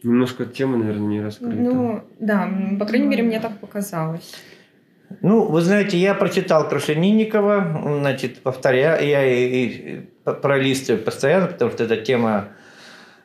Немножко 0.04 0.44
тема, 0.44 0.76
наверное, 0.76 1.08
не 1.08 1.20
раскрыта. 1.20 1.56
Ну, 1.56 2.02
да, 2.20 2.48
по 2.78 2.86
крайней 2.86 3.08
мере, 3.08 3.24
мне 3.24 3.40
так 3.40 3.58
показалось. 3.58 4.34
Ну, 5.20 5.46
вы 5.46 5.62
знаете, 5.62 5.98
я 5.98 6.14
прочитал 6.14 6.68
Крашенинникова, 6.68 7.98
значит, 7.98 8.38
повторяю, 8.38 9.04
я 9.04 9.26
и, 9.26 9.66
и 9.66 10.00
пролистываю 10.24 11.02
постоянно, 11.02 11.48
потому 11.48 11.72
что 11.72 11.84
эта 11.84 11.96
тема 11.96 12.50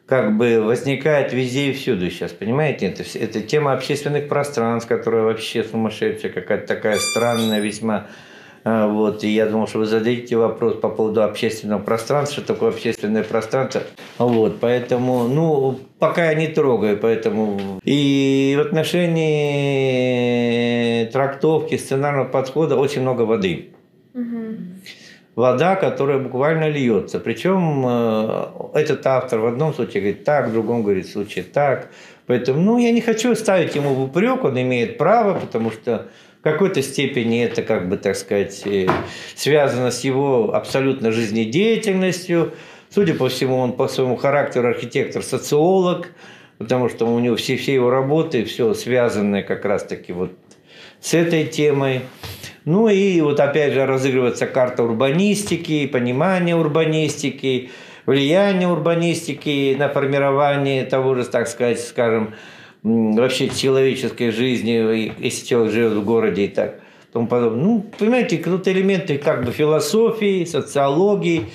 как 0.09 0.35
бы 0.35 0.61
возникает 0.63 1.31
везде 1.33 1.69
и 1.69 1.73
всюду 1.73 2.09
сейчас, 2.09 2.31
понимаете? 2.31 2.87
Это, 2.87 3.03
это 3.17 3.41
тема 3.41 3.73
общественных 3.73 4.27
пространств, 4.27 4.89
которая 4.89 5.21
вообще 5.21 5.63
сумасшедшая, 5.63 6.31
какая-то 6.31 6.65
такая 6.65 6.97
странная 6.97 7.59
весьма. 7.59 8.07
А, 8.63 8.87
вот, 8.87 9.23
и 9.23 9.29
я 9.29 9.45
думал, 9.45 9.67
что 9.67 9.77
вы 9.77 9.85
зададите 9.85 10.35
вопрос 10.35 10.79
по 10.79 10.89
поводу 10.89 11.21
общественного 11.21 11.79
пространства, 11.79 12.41
что 12.41 12.53
такое 12.53 12.71
общественное 12.71 13.21
пространство. 13.23 13.83
Вот, 14.17 14.59
поэтому, 14.59 15.27
ну, 15.27 15.79
пока 15.99 16.31
я 16.31 16.33
не 16.33 16.47
трогаю, 16.47 16.97
поэтому... 16.97 17.79
И 17.83 18.55
в 18.57 18.61
отношении 18.61 21.05
трактовки, 21.05 21.77
сценарного 21.77 22.27
подхода 22.27 22.77
очень 22.77 23.01
много 23.01 23.21
воды. 23.21 23.69
Вода, 25.35 25.75
которая 25.75 26.19
буквально 26.19 26.67
льется. 26.67 27.19
Причем 27.19 27.85
э, 27.87 28.45
этот 28.73 29.05
автор 29.07 29.39
в 29.39 29.45
одном 29.45 29.73
случае 29.73 30.01
говорит 30.01 30.23
так, 30.23 30.49
в 30.49 30.53
другом 30.53 30.83
говорит 30.83 31.05
в 31.05 31.11
случае 31.11 31.45
так. 31.45 31.89
Поэтому, 32.25 32.59
ну, 32.59 32.77
я 32.77 32.91
не 32.91 33.01
хочу 33.01 33.33
ставить 33.35 33.75
ему 33.75 33.93
в 33.93 34.03
упрек, 34.03 34.43
он 34.43 34.59
имеет 34.61 34.97
право, 34.97 35.39
потому 35.39 35.71
что 35.71 36.07
в 36.39 36.43
какой-то 36.43 36.81
степени 36.81 37.43
это, 37.43 37.63
как 37.63 37.89
бы, 37.89 37.97
так 37.97 38.15
сказать, 38.15 38.61
э, 38.65 38.87
связано 39.35 39.91
с 39.91 40.03
его 40.03 40.53
абсолютно 40.53 41.11
жизнедеятельностью. 41.11 42.53
Судя 42.89 43.13
по 43.13 43.29
всему, 43.29 43.57
он 43.57 43.73
по 43.73 43.87
своему 43.87 44.15
характеру 44.15 44.67
архитектор-социолог, 44.69 46.11
потому 46.57 46.89
что 46.89 47.05
у 47.05 47.19
него 47.19 47.35
все, 47.35 47.55
все 47.55 47.73
его 47.73 47.89
работы, 47.89 48.45
все 48.45 48.73
связанное 48.73 49.43
как 49.43 49.65
раз-таки 49.65 50.11
вот 50.11 50.31
с 51.01 51.13
этой 51.13 51.45
темой. 51.45 52.01
Ну 52.65 52.87
и 52.87 53.21
вот 53.21 53.39
опять 53.39 53.73
же 53.73 53.85
разыгрывается 53.85 54.45
карта 54.47 54.83
урбанистики, 54.83 55.87
понимание 55.87 56.55
урбанистики, 56.55 57.69
влияние 58.05 58.67
урбанистики 58.67 59.75
на 59.77 59.89
формирование 59.89 60.85
того 60.85 61.15
же, 61.15 61.25
так 61.25 61.47
сказать, 61.47 61.79
скажем, 61.79 62.33
вообще 62.83 63.49
человеческой 63.49 64.31
жизни, 64.31 65.13
если 65.23 65.45
человек 65.45 65.73
живет 65.73 65.93
в 65.93 66.03
городе 66.05 66.45
и 66.45 66.47
так 66.47 66.81
тому 67.11 67.27
подобное. 67.27 67.63
Ну, 67.63 67.85
понимаете, 67.97 68.37
тут 68.37 68.67
элементы 68.67 69.17
как 69.17 69.45
бы 69.45 69.51
философии, 69.51 70.45
социологии 70.45 71.47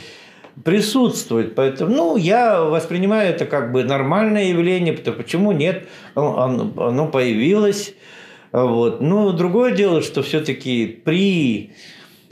присутствуют. 0.64 1.54
Поэтому, 1.54 1.94
ну, 1.94 2.16
я 2.16 2.62
воспринимаю 2.62 3.30
это 3.30 3.44
как 3.46 3.72
бы 3.72 3.84
нормальное 3.84 4.44
явление, 4.44 4.92
потому 4.92 5.16
почему 5.16 5.52
нет, 5.52 5.86
оно, 6.14 6.72
оно 6.76 7.08
появилось, 7.08 7.94
вот. 8.62 9.00
Но 9.00 9.32
другое 9.32 9.72
дело, 9.72 10.00
что 10.00 10.22
все-таки 10.22 10.86
при 10.86 11.72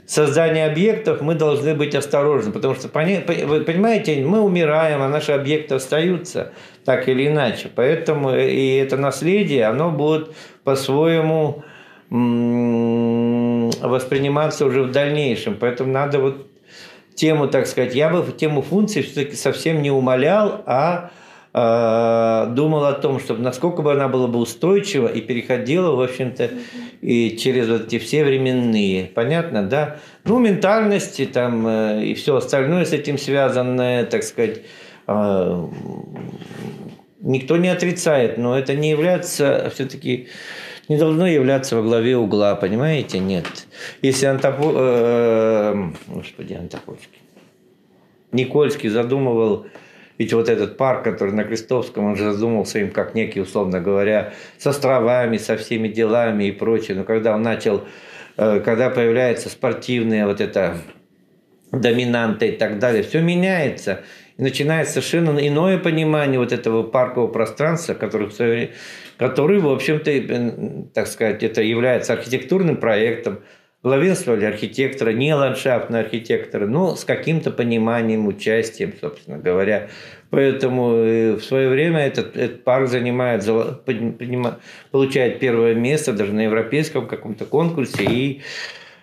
создании 0.05 0.61
объектов 0.63 1.19
мы 1.21 1.35
должны 1.35 1.75
быть 1.75 1.95
осторожны, 1.95 2.53
потому 2.53 2.75
что, 2.75 2.87
вы 2.87 3.61
понимаете, 3.61 4.23
мы 4.23 4.39
умираем, 4.39 5.01
а 5.01 5.09
наши 5.09 5.33
объекты 5.33 5.75
остаются 5.75 6.53
так 6.85 7.09
или 7.09 7.27
иначе. 7.27 7.69
Поэтому 7.75 8.33
и 8.33 8.75
это 8.75 8.95
наследие, 8.95 9.65
оно 9.65 9.91
будет 9.91 10.33
по-своему 10.63 11.63
восприниматься 13.81 14.65
уже 14.65 14.83
в 14.83 14.91
дальнейшем. 14.91 15.57
Поэтому 15.59 15.91
надо 15.91 16.19
вот 16.19 16.47
тему, 17.15 17.47
так 17.49 17.67
сказать, 17.67 17.95
я 17.95 18.09
бы 18.09 18.25
тему 18.31 18.61
функции 18.61 19.01
все-таки 19.01 19.35
совсем 19.35 19.81
не 19.81 19.91
умолял, 19.91 20.61
а 20.65 21.11
а, 21.55 22.47
думал 22.47 22.85
о 22.85 22.93
том, 22.93 23.19
чтобы 23.19 23.41
насколько 23.41 23.83
бы 23.83 23.91
она 23.91 24.07
была 24.07 24.27
бы 24.27 24.39
устойчива 24.39 25.07
и 25.07 25.21
переходила, 25.21 25.95
в 25.95 26.01
общем-то, 26.01 26.49
и 27.01 27.37
через 27.37 27.69
вот 27.69 27.87
эти 27.87 27.99
все 27.99 28.23
временные. 28.23 29.05
Понятно, 29.05 29.61
да? 29.61 29.97
Ну, 30.25 30.39
ментальности 30.39 31.27
там 31.27 31.67
э, 31.67 32.05
и 32.05 32.13
все 32.15 32.37
остальное 32.37 32.85
с 32.85 32.93
этим 32.93 33.19
связанное, 33.19 34.05
так 34.05 34.23
сказать, 34.23 34.61
а, 35.05 35.69
никто 37.21 37.57
не 37.57 37.69
отрицает, 37.69 38.39
но 38.39 38.57
это 38.57 38.73
не 38.73 38.89
является 38.89 39.71
все-таки 39.75 40.29
не 40.89 40.97
должно 40.97 41.27
являться 41.27 41.75
во 41.75 41.83
главе 41.83 42.17
угла, 42.17 42.55
понимаете? 42.55 43.19
Нет. 43.19 43.45
Если 44.01 44.25
Антопо... 44.25 44.71
Э, 44.75 45.91
господи, 46.07 46.53
Антопольский. 46.55 47.21
Никольский 48.31 48.89
задумывал 48.89 49.67
ведь 50.23 50.31
вот 50.31 50.47
этот 50.47 50.77
парк, 50.77 51.03
который 51.03 51.33
на 51.33 51.43
Крестовском, 51.43 52.05
он 52.05 52.15
же 52.15 52.31
задумался 52.31 52.79
им 52.79 52.91
как 52.91 53.13
некий, 53.13 53.41
условно 53.41 53.81
говоря, 53.81 54.33
с 54.57 54.65
островами, 54.65 55.35
со 55.35 55.57
всеми 55.57 55.89
делами 55.89 56.45
и 56.45 56.51
прочее. 56.53 56.95
Но 56.95 57.03
когда 57.03 57.35
он 57.35 57.41
начал, 57.41 57.83
э, 58.37 58.61
когда 58.61 58.89
появляется 58.89 59.49
спортивная 59.49 60.25
вот 60.25 60.39
эта 60.39 60.77
доминанта 61.73 62.45
и 62.45 62.53
так 62.53 62.79
далее, 62.79 63.03
все 63.03 63.19
меняется. 63.19 63.99
И 64.37 64.43
начинается 64.43 64.93
совершенно 64.93 65.37
иное 65.45 65.77
понимание 65.77 66.39
вот 66.39 66.53
этого 66.53 66.83
паркового 66.83 67.29
пространства, 67.29 67.93
который, 67.93 68.71
который 69.17 69.59
в 69.59 69.67
общем-то, 69.67 70.87
так 70.93 71.07
сказать, 71.07 71.43
это 71.43 71.61
является 71.61 72.13
архитектурным 72.13 72.77
проектом, 72.77 73.39
главенствовали 73.83 74.45
архитекторы, 74.45 75.13
не 75.13 75.35
ландшафтные 75.35 76.03
архитекторы, 76.03 76.67
но 76.67 76.95
с 76.95 77.03
каким-то 77.03 77.51
пониманием, 77.51 78.27
участием, 78.27 78.93
собственно 78.99 79.37
говоря. 79.37 79.89
Поэтому 80.29 80.95
э, 80.95 81.33
в 81.33 81.43
свое 81.43 81.69
время 81.69 81.99
этот, 81.99 82.37
этот 82.37 82.63
парк 82.63 82.87
занимает, 82.87 83.45
получает 84.91 85.39
первое 85.39 85.75
место 85.75 86.13
даже 86.13 86.31
на 86.31 86.45
европейском 86.45 87.07
каком-то 87.07 87.45
конкурсе 87.45 88.05
и 88.05 88.41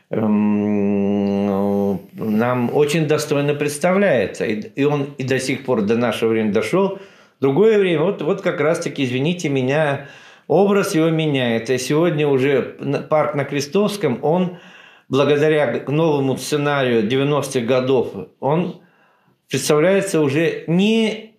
эм, 0.09 2.01
нам 2.14 2.75
очень 2.75 3.07
достойно 3.07 3.55
представляется. 3.55 4.47
И, 4.47 4.85
он 4.85 5.14
и 5.19 5.25
до 5.25 5.38
сих 5.38 5.64
пор 5.64 5.83
до 5.83 5.97
нашего 5.97 6.31
времени 6.31 6.53
дошел. 6.53 6.99
Другое 7.38 7.79
время, 7.79 8.03
вот, 8.03 8.23
вот 8.23 8.40
как 8.40 8.61
раз-таки, 8.61 9.05
извините 9.05 9.51
меня, 9.51 10.09
образ 10.49 10.95
его 10.95 11.11
меняется. 11.11 11.79
сегодня 11.79 12.27
уже 12.27 12.77
парк 13.09 13.35
на 13.35 13.45
Крестовском, 13.45 14.19
он 14.23 14.59
благодаря 15.11 15.85
новому 15.88 16.38
сценарию 16.38 17.07
90-х 17.07 17.61
годов, 17.66 18.14
он 18.38 18.81
представляется 19.51 20.20
уже 20.20 20.64
не 20.68 21.35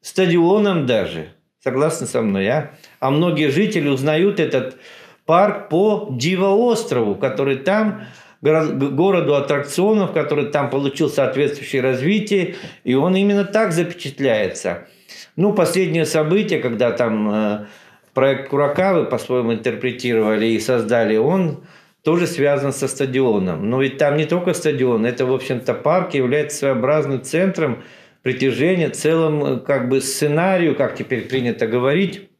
стадионом 0.00 0.86
даже, 0.86 1.28
согласны 1.62 2.06
со 2.06 2.22
мной, 2.22 2.48
а? 2.48 2.70
А 2.98 3.10
многие 3.10 3.50
жители 3.50 3.88
узнают 3.88 4.40
этот 4.40 4.76
парк 5.26 5.68
по 5.68 6.08
Диво-острову, 6.10 7.14
который 7.14 7.56
там 7.56 8.04
городу 8.40 9.34
аттракционов, 9.34 10.12
который 10.12 10.46
там 10.46 10.70
получил 10.70 11.10
соответствующее 11.10 11.82
развитие, 11.82 12.54
и 12.84 12.94
он 12.94 13.16
именно 13.16 13.44
так 13.44 13.72
запечатляется. 13.72 14.86
Ну, 15.36 15.52
последнее 15.52 16.06
событие, 16.06 16.60
когда 16.60 16.92
там 16.92 17.30
э, 17.30 17.66
проект 18.14 18.48
Куракавы 18.48 19.04
по-своему 19.04 19.54
интерпретировали 19.54 20.46
и 20.46 20.60
создали, 20.60 21.16
он 21.16 21.64
тоже 22.06 22.28
связан 22.28 22.72
со 22.72 22.86
стадионом. 22.86 23.68
Но 23.68 23.82
ведь 23.82 23.98
там 23.98 24.16
не 24.16 24.26
только 24.26 24.54
стадион, 24.54 25.04
это, 25.04 25.26
в 25.26 25.34
общем-то, 25.34 25.74
парк 25.74 26.14
является 26.14 26.58
своеобразным 26.58 27.20
центром 27.22 27.82
притяжения, 28.22 28.90
целым 28.90 29.44
э, 29.44 29.58
как 29.58 29.88
бы 29.88 30.00
сценарию, 30.00 30.76
как 30.76 30.94
теперь 30.94 31.28
принято 31.28 31.66
говорить, 31.66 32.30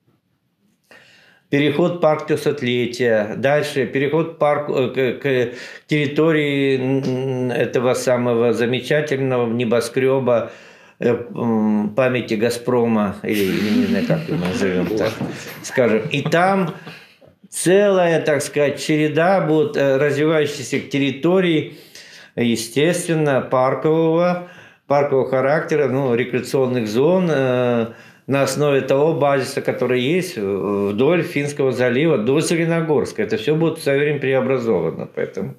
переход 1.50 2.00
парк 2.00 2.28
трехсотлетия, 2.28 3.34
дальше 3.36 3.86
переход 3.86 4.38
парк, 4.38 4.70
э, 4.70 4.88
к, 4.88 5.20
к 5.20 5.52
территории 5.88 7.52
этого 7.52 7.94
самого 7.94 8.52
замечательного 8.52 9.52
небоскреба 9.52 10.52
Э, 10.98 11.14
памяти 11.94 12.34
Газпрома, 12.34 13.16
или, 13.22 13.42
или 13.42 13.78
не 13.80 13.84
знаю, 13.84 14.06
как 14.06 14.26
его 14.28 14.38
назовем 14.38 14.86
так, 14.96 15.12
скажем. 15.62 16.08
И 16.10 16.22
там 16.22 16.74
целая, 17.50 18.20
так 18.20 18.42
сказать, 18.42 18.82
череда 18.82 19.40
будет 19.40 19.76
э, 19.76 19.96
развивающихся 19.96 20.80
территорий, 20.80 21.78
естественно, 22.34 23.40
паркового, 23.40 24.48
паркового 24.86 25.28
характера, 25.28 25.88
ну, 25.88 26.14
рекреационных 26.14 26.88
зон, 26.88 27.28
э, 27.30 27.86
на 28.26 28.42
основе 28.42 28.80
того 28.80 29.14
базиса, 29.14 29.60
который 29.60 30.00
есть 30.00 30.36
вдоль 30.36 31.22
Финского 31.22 31.70
залива 31.70 32.18
до 32.18 32.40
Зеленогорска. 32.40 33.22
Это 33.22 33.36
все 33.36 33.54
будет 33.54 33.78
со 33.78 33.92
временем 33.92 34.20
преобразовано. 34.20 35.08
Поэтому 35.14 35.54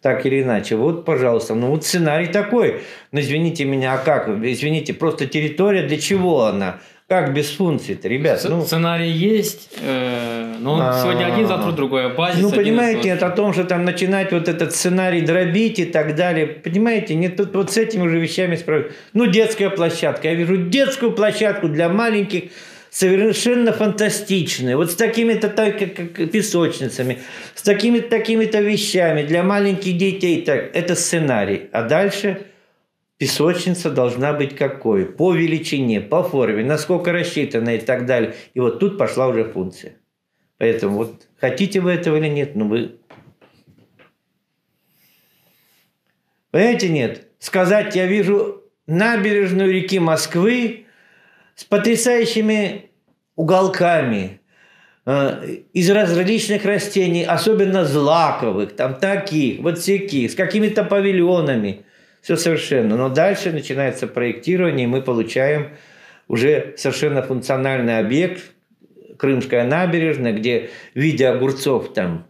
так 0.00 0.24
или 0.24 0.42
иначе. 0.42 0.76
Вот, 0.76 1.04
пожалуйста, 1.04 1.54
ну 1.54 1.68
вот 1.68 1.84
сценарий 1.84 2.28
такой. 2.28 2.82
Ну, 3.10 3.20
извините 3.20 3.64
меня, 3.64 3.94
а 3.94 3.98
как? 3.98 4.28
Извините, 4.28 4.94
просто 4.94 5.26
территория, 5.26 5.86
для 5.86 5.98
чего 5.98 6.44
она? 6.44 6.78
Как 7.12 7.34
без 7.34 7.50
функций-то, 7.50 8.08
ребят? 8.08 8.40
Ну, 8.48 8.64
Сценарий 8.64 9.10
есть, 9.10 9.68
э, 9.82 10.54
но 10.60 10.72
он 10.72 10.94
сегодня 11.02 11.26
один, 11.26 11.46
завтра 11.46 11.72
другой. 11.72 12.06
А 12.06 12.08
базис 12.08 12.40
ну, 12.40 12.50
понимаете, 12.50 13.10
это 13.10 13.26
о 13.26 13.30
том, 13.30 13.52
что 13.52 13.64
там 13.64 13.84
начинать 13.84 14.32
вот 14.32 14.48
этот 14.48 14.74
сценарий 14.74 15.20
дробить 15.20 15.78
и 15.78 15.84
так 15.84 16.14
далее. 16.14 16.46
Понимаете, 16.46 17.14
не 17.14 17.28
тут 17.28 17.54
вот 17.54 17.70
с 17.70 17.76
этими 17.76 18.00
уже 18.06 18.18
вещами 18.18 18.56
справляются. 18.56 18.96
Ну, 19.12 19.26
детская 19.26 19.68
площадка. 19.68 20.28
Я 20.28 20.34
вижу 20.34 20.56
детскую 20.56 21.12
площадку 21.12 21.68
для 21.68 21.90
маленьких 21.90 22.44
совершенно 22.88 23.72
фантастичные. 23.74 24.78
Вот 24.78 24.90
с 24.90 24.94
такими-то 24.94 25.50
так, 25.50 25.78
как 25.78 26.30
песочницами, 26.30 27.18
с 27.54 27.60
такими-то 27.60 28.08
такими-то 28.08 28.62
вещами 28.62 29.22
для 29.22 29.42
маленьких 29.42 29.98
детей. 29.98 30.40
Так, 30.40 30.74
это 30.74 30.94
сценарий. 30.94 31.68
А 31.72 31.82
дальше 31.82 32.46
песочница 33.22 33.88
должна 33.88 34.32
быть 34.32 34.56
какой? 34.56 35.06
По 35.06 35.32
величине, 35.32 36.00
по 36.00 36.24
форме, 36.24 36.64
насколько 36.64 37.12
рассчитана 37.12 37.76
и 37.76 37.78
так 37.78 38.04
далее. 38.04 38.34
И 38.52 38.58
вот 38.58 38.80
тут 38.80 38.98
пошла 38.98 39.28
уже 39.28 39.44
функция. 39.44 39.92
Поэтому 40.58 40.96
вот 40.96 41.28
хотите 41.40 41.78
вы 41.78 41.92
этого 41.92 42.16
или 42.16 42.26
нет, 42.26 42.56
ну 42.56 42.66
вы... 42.66 42.96
Понимаете, 46.50 46.88
нет? 46.88 47.28
Сказать, 47.38 47.94
я 47.94 48.06
вижу 48.06 48.64
набережную 48.88 49.72
реки 49.72 50.00
Москвы, 50.00 50.86
с 51.54 51.62
потрясающими 51.62 52.90
уголками 53.36 54.40
э, 55.06 55.58
из 55.72 55.88
различных 55.88 56.64
растений, 56.64 57.22
особенно 57.22 57.84
злаковых, 57.84 58.74
там 58.74 58.96
таких, 58.96 59.60
вот 59.60 59.78
всяких, 59.78 60.32
с 60.32 60.34
какими-то 60.34 60.82
павильонами. 60.82 61.84
Все 62.22 62.36
совершенно. 62.36 62.96
Но 62.96 63.08
дальше 63.08 63.52
начинается 63.52 64.06
проектирование, 64.06 64.84
и 64.84 64.88
мы 64.88 65.02
получаем 65.02 65.70
уже 66.28 66.74
совершенно 66.78 67.22
функциональный 67.22 67.98
объект, 67.98 68.42
Крымская 69.18 69.64
набережная, 69.64 70.32
где 70.32 70.70
в 70.94 70.98
виде 70.98 71.28
огурцов 71.28 71.92
там 71.92 72.26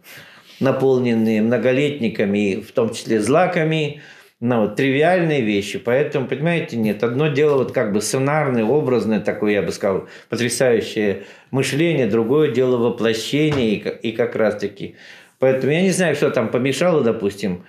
наполненные 0.59 1.41
многолетниками, 1.41 2.61
в 2.61 2.71
том 2.71 2.93
числе 2.93 3.19
злаками, 3.19 4.01
ну, 4.39 4.61
вот, 4.61 4.75
тривиальные 4.75 5.41
вещи. 5.41 5.79
Поэтому, 5.79 6.27
понимаете, 6.27 6.75
нет. 6.75 7.03
Одно 7.03 7.29
дело 7.29 7.57
вот 7.57 7.71
как 7.71 7.93
бы 7.93 8.01
сценарное, 8.01 8.63
образное 8.63 9.21
такое, 9.21 9.53
я 9.53 9.61
бы 9.61 9.71
сказал, 9.71 10.07
потрясающее 10.29 11.23
мышление, 11.49 12.07
другое 12.07 12.51
дело 12.51 12.77
воплощение 12.77 13.75
и, 13.75 14.09
и 14.09 14.11
как 14.11 14.35
раз-таки. 14.35 14.95
Поэтому 15.39 15.71
я 15.71 15.81
не 15.81 15.91
знаю, 15.91 16.15
что 16.15 16.29
там 16.29 16.49
помешало, 16.49 17.03
допустим. 17.03 17.63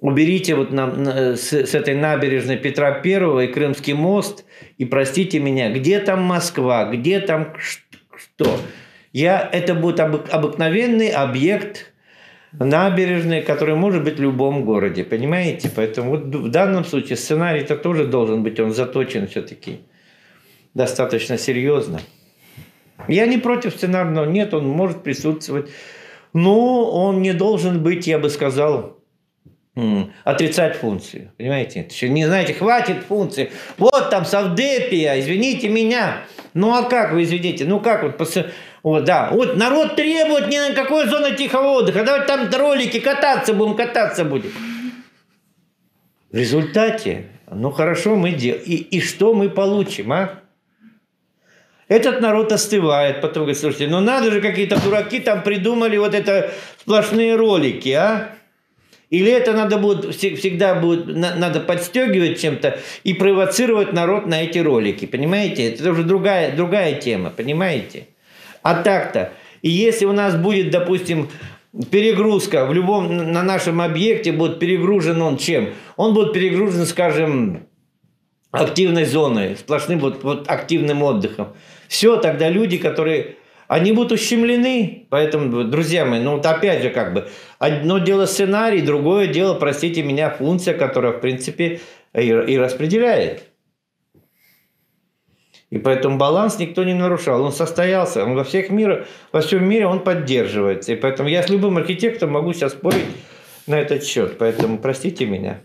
Уберите 0.00 0.54
вот 0.54 0.70
на, 0.70 1.34
с, 1.36 1.52
с 1.52 1.74
этой 1.74 1.94
набережной 1.94 2.56
Петра 2.56 2.92
Первого 2.92 3.44
и 3.44 3.52
Крымский 3.52 3.94
мост, 3.94 4.44
и 4.76 4.84
простите 4.84 5.40
меня, 5.40 5.72
где 5.72 5.98
там 5.98 6.22
Москва, 6.22 6.84
где 6.84 7.18
там 7.18 7.54
что? 7.58 8.60
Я, 9.12 9.48
это 9.52 9.74
будет 9.74 9.98
обыкновенный 9.98 11.08
объект 11.08 11.92
набережной, 12.52 13.42
который 13.42 13.74
может 13.74 14.04
быть 14.04 14.18
в 14.18 14.22
любом 14.22 14.64
городе, 14.64 15.02
понимаете? 15.02 15.70
Поэтому 15.74 16.10
вот 16.10 16.24
в 16.26 16.50
данном 16.50 16.84
случае 16.84 17.16
сценарий-то 17.16 17.76
тоже 17.76 18.06
должен 18.06 18.44
быть, 18.44 18.60
он 18.60 18.72
заточен 18.72 19.26
все-таки 19.26 19.80
достаточно 20.74 21.38
серьезно. 21.38 22.00
Я 23.08 23.26
не 23.26 23.38
против 23.38 23.74
сценарного, 23.74 24.26
нет, 24.26 24.54
он 24.54 24.68
может 24.68 25.02
присутствовать, 25.02 25.70
но 26.32 26.88
он 26.90 27.22
не 27.22 27.32
должен 27.32 27.82
быть, 27.82 28.06
я 28.06 28.18
бы 28.18 28.30
сказал, 28.30 28.97
отрицать 30.24 30.76
функцию. 30.76 31.30
Понимаете? 31.36 31.88
Не 32.02 32.26
знаете, 32.26 32.54
хватит 32.54 33.04
функции. 33.08 33.50
Вот 33.76 34.10
там 34.10 34.24
Савдепия, 34.24 35.20
извините 35.20 35.68
меня. 35.68 36.22
Ну 36.54 36.74
а 36.74 36.84
как 36.84 37.12
вы 37.12 37.22
извините? 37.24 37.64
Ну 37.64 37.80
как 37.80 38.02
вот 38.02 38.16
вот, 38.82 39.04
да. 39.04 39.30
Вот 39.32 39.56
народ 39.56 39.96
требует 39.96 40.48
ни 40.48 40.58
на 40.58 40.72
какой 40.72 41.06
зоны 41.08 41.34
тихого 41.34 41.78
отдыха. 41.78 42.04
Давайте 42.04 42.26
там 42.26 42.48
ролики 42.50 43.00
кататься 43.00 43.52
будем, 43.52 43.74
кататься 43.74 44.24
будем. 44.24 44.50
В 46.30 46.36
результате, 46.36 47.26
ну 47.50 47.70
хорошо, 47.70 48.16
мы 48.16 48.32
делаем. 48.32 48.62
И, 48.64 48.74
и 48.76 49.00
что 49.00 49.34
мы 49.34 49.50
получим, 49.50 50.12
а? 50.12 50.40
Этот 51.88 52.20
народ 52.20 52.52
остывает, 52.52 53.22
потом 53.22 53.44
говорит, 53.44 53.58
слушайте, 53.58 53.88
ну 53.88 54.00
надо 54.00 54.30
же, 54.30 54.42
какие-то 54.42 54.78
дураки 54.82 55.20
там 55.20 55.42
придумали 55.42 55.96
вот 55.96 56.14
это 56.14 56.50
сплошные 56.80 57.34
ролики, 57.34 57.88
а? 57.90 58.34
Или 59.10 59.32
это 59.32 59.52
надо 59.54 59.78
будет, 59.78 60.14
всегда 60.14 60.74
будет, 60.74 61.06
надо 61.06 61.60
подстегивать 61.60 62.40
чем-то 62.40 62.78
и 63.04 63.14
провоцировать 63.14 63.92
народ 63.94 64.26
на 64.26 64.42
эти 64.42 64.58
ролики, 64.58 65.06
понимаете? 65.06 65.72
Это 65.72 65.90
уже 65.90 66.02
другая, 66.02 66.54
другая 66.54 66.94
тема, 67.00 67.30
понимаете? 67.30 68.08
А 68.62 68.82
так-то, 68.82 69.32
и 69.62 69.70
если 69.70 70.04
у 70.04 70.12
нас 70.12 70.36
будет, 70.36 70.70
допустим, 70.70 71.30
перегрузка 71.90 72.66
в 72.66 72.74
любом, 72.74 73.32
на 73.32 73.42
нашем 73.42 73.80
объекте 73.80 74.30
будет 74.32 74.58
перегружен 74.58 75.22
он 75.22 75.38
чем? 75.38 75.70
Он 75.96 76.12
будет 76.12 76.34
перегружен, 76.34 76.84
скажем, 76.84 77.66
активной 78.50 79.06
зоной, 79.06 79.56
сплошным 79.56 80.00
вот, 80.00 80.22
вот 80.22 80.50
активным 80.50 81.02
отдыхом. 81.02 81.48
Все, 81.88 82.18
тогда 82.18 82.50
люди, 82.50 82.76
которые 82.76 83.36
они 83.68 83.92
будут 83.92 84.12
ущемлены. 84.12 85.06
Поэтому, 85.10 85.64
друзья 85.64 86.04
мои, 86.04 86.20
ну 86.20 86.36
вот 86.36 86.46
опять 86.46 86.82
же 86.82 86.90
как 86.90 87.14
бы, 87.14 87.28
одно 87.58 87.98
дело 87.98 88.26
сценарий, 88.26 88.80
другое 88.80 89.28
дело, 89.28 89.54
простите 89.54 90.02
меня, 90.02 90.30
функция, 90.30 90.74
которая, 90.74 91.12
в 91.12 91.20
принципе, 91.20 91.80
и, 92.14 92.26
и 92.26 92.58
распределяет. 92.58 93.44
И 95.70 95.76
поэтому 95.76 96.16
баланс 96.16 96.58
никто 96.58 96.82
не 96.82 96.94
нарушал. 96.94 97.42
Он 97.42 97.52
состоялся. 97.52 98.24
Он 98.24 98.34
во 98.34 98.42
всех 98.42 98.70
мирах, 98.70 99.06
во 99.32 99.42
всем 99.42 99.68
мире 99.68 99.86
он 99.86 100.02
поддерживается. 100.02 100.94
И 100.94 100.96
поэтому 100.96 101.28
я 101.28 101.42
с 101.42 101.50
любым 101.50 101.76
архитектором 101.76 102.32
могу 102.32 102.54
сейчас 102.54 102.72
спорить 102.72 103.04
на 103.66 103.78
этот 103.78 104.02
счет. 104.02 104.38
Поэтому 104.38 104.78
простите 104.78 105.26
меня. 105.26 105.60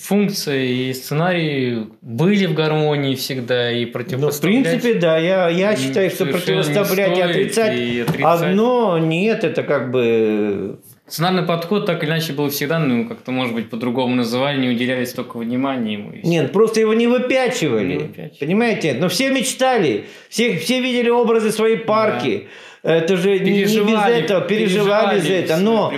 Функция 0.00 0.62
и 0.62 0.92
сценарий 0.92 1.86
были 2.00 2.46
в 2.46 2.54
гармонии 2.54 3.16
всегда 3.16 3.72
и 3.72 3.84
Ну, 3.84 3.90
в 3.90 3.92
противопоставлять. 3.92 4.62
принципе, 4.64 4.94
да, 4.94 5.18
я, 5.18 5.48
я 5.48 5.74
считаю, 5.76 6.08
что 6.10 6.26
противоставлять 6.26 7.18
и 7.18 7.20
отрицать 7.20 7.76
и 7.76 8.00
отрицать. 8.00 8.42
одно 8.42 8.98
нет, 8.98 9.42
это 9.42 9.64
как 9.64 9.90
бы 9.90 10.78
Сценарный 11.08 11.44
подход 11.44 11.86
так 11.86 12.02
или 12.02 12.10
иначе 12.10 12.32
был 12.32 12.48
всегда, 12.50 12.80
ну, 12.80 13.08
как-то, 13.08 13.30
может 13.30 13.54
быть, 13.54 13.70
по-другому 13.70 14.16
называли, 14.16 14.60
не 14.60 14.68
уделяли 14.68 15.04
столько 15.04 15.36
внимания 15.38 15.92
ему. 15.94 16.12
Нет, 16.24 16.52
просто 16.52 16.80
его 16.80 16.94
не 16.94 17.06
выпячивали. 17.06 17.86
Не 17.86 17.98
выпячивали. 17.98 18.38
Понимаете? 18.40 18.96
Но 18.98 19.08
все 19.08 19.30
мечтали. 19.30 20.06
Все, 20.28 20.58
все 20.58 20.80
видели 20.80 21.08
образы 21.08 21.52
своей 21.52 21.76
парки. 21.76 22.48
Это 22.86 23.16
же 23.16 23.38
не- 23.40 23.50
не 23.50 23.62
без 23.64 23.72
Переживали, 23.72 24.14
этого, 24.16 24.40
переживали 24.42 25.18
за 25.20 25.32
это. 25.34 25.56
Но 25.56 25.90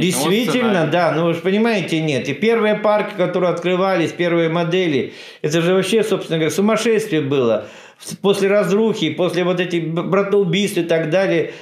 действительно, 0.00 0.86
да, 0.92 1.12
ну 1.12 1.24
вы 1.24 1.34
же 1.34 1.40
понимаете, 1.40 2.00
нет. 2.02 2.28
И 2.28 2.34
первые 2.34 2.74
парки, 2.74 3.14
которые 3.16 3.50
открывались, 3.50 4.12
первые 4.12 4.50
модели, 4.50 5.14
это 5.42 5.62
же 5.62 5.72
вообще, 5.74 6.02
собственно 6.04 6.38
говоря, 6.38 6.54
сумасшествие 6.54 7.22
было. 7.22 7.66
После 8.20 8.48
разрухи, 8.48 9.10
после 9.10 9.44
вот 9.44 9.58
этих 9.60 9.88
братоубийств 9.88 10.76
и 10.78 10.82
так 10.82 11.08
далее, 11.08 11.52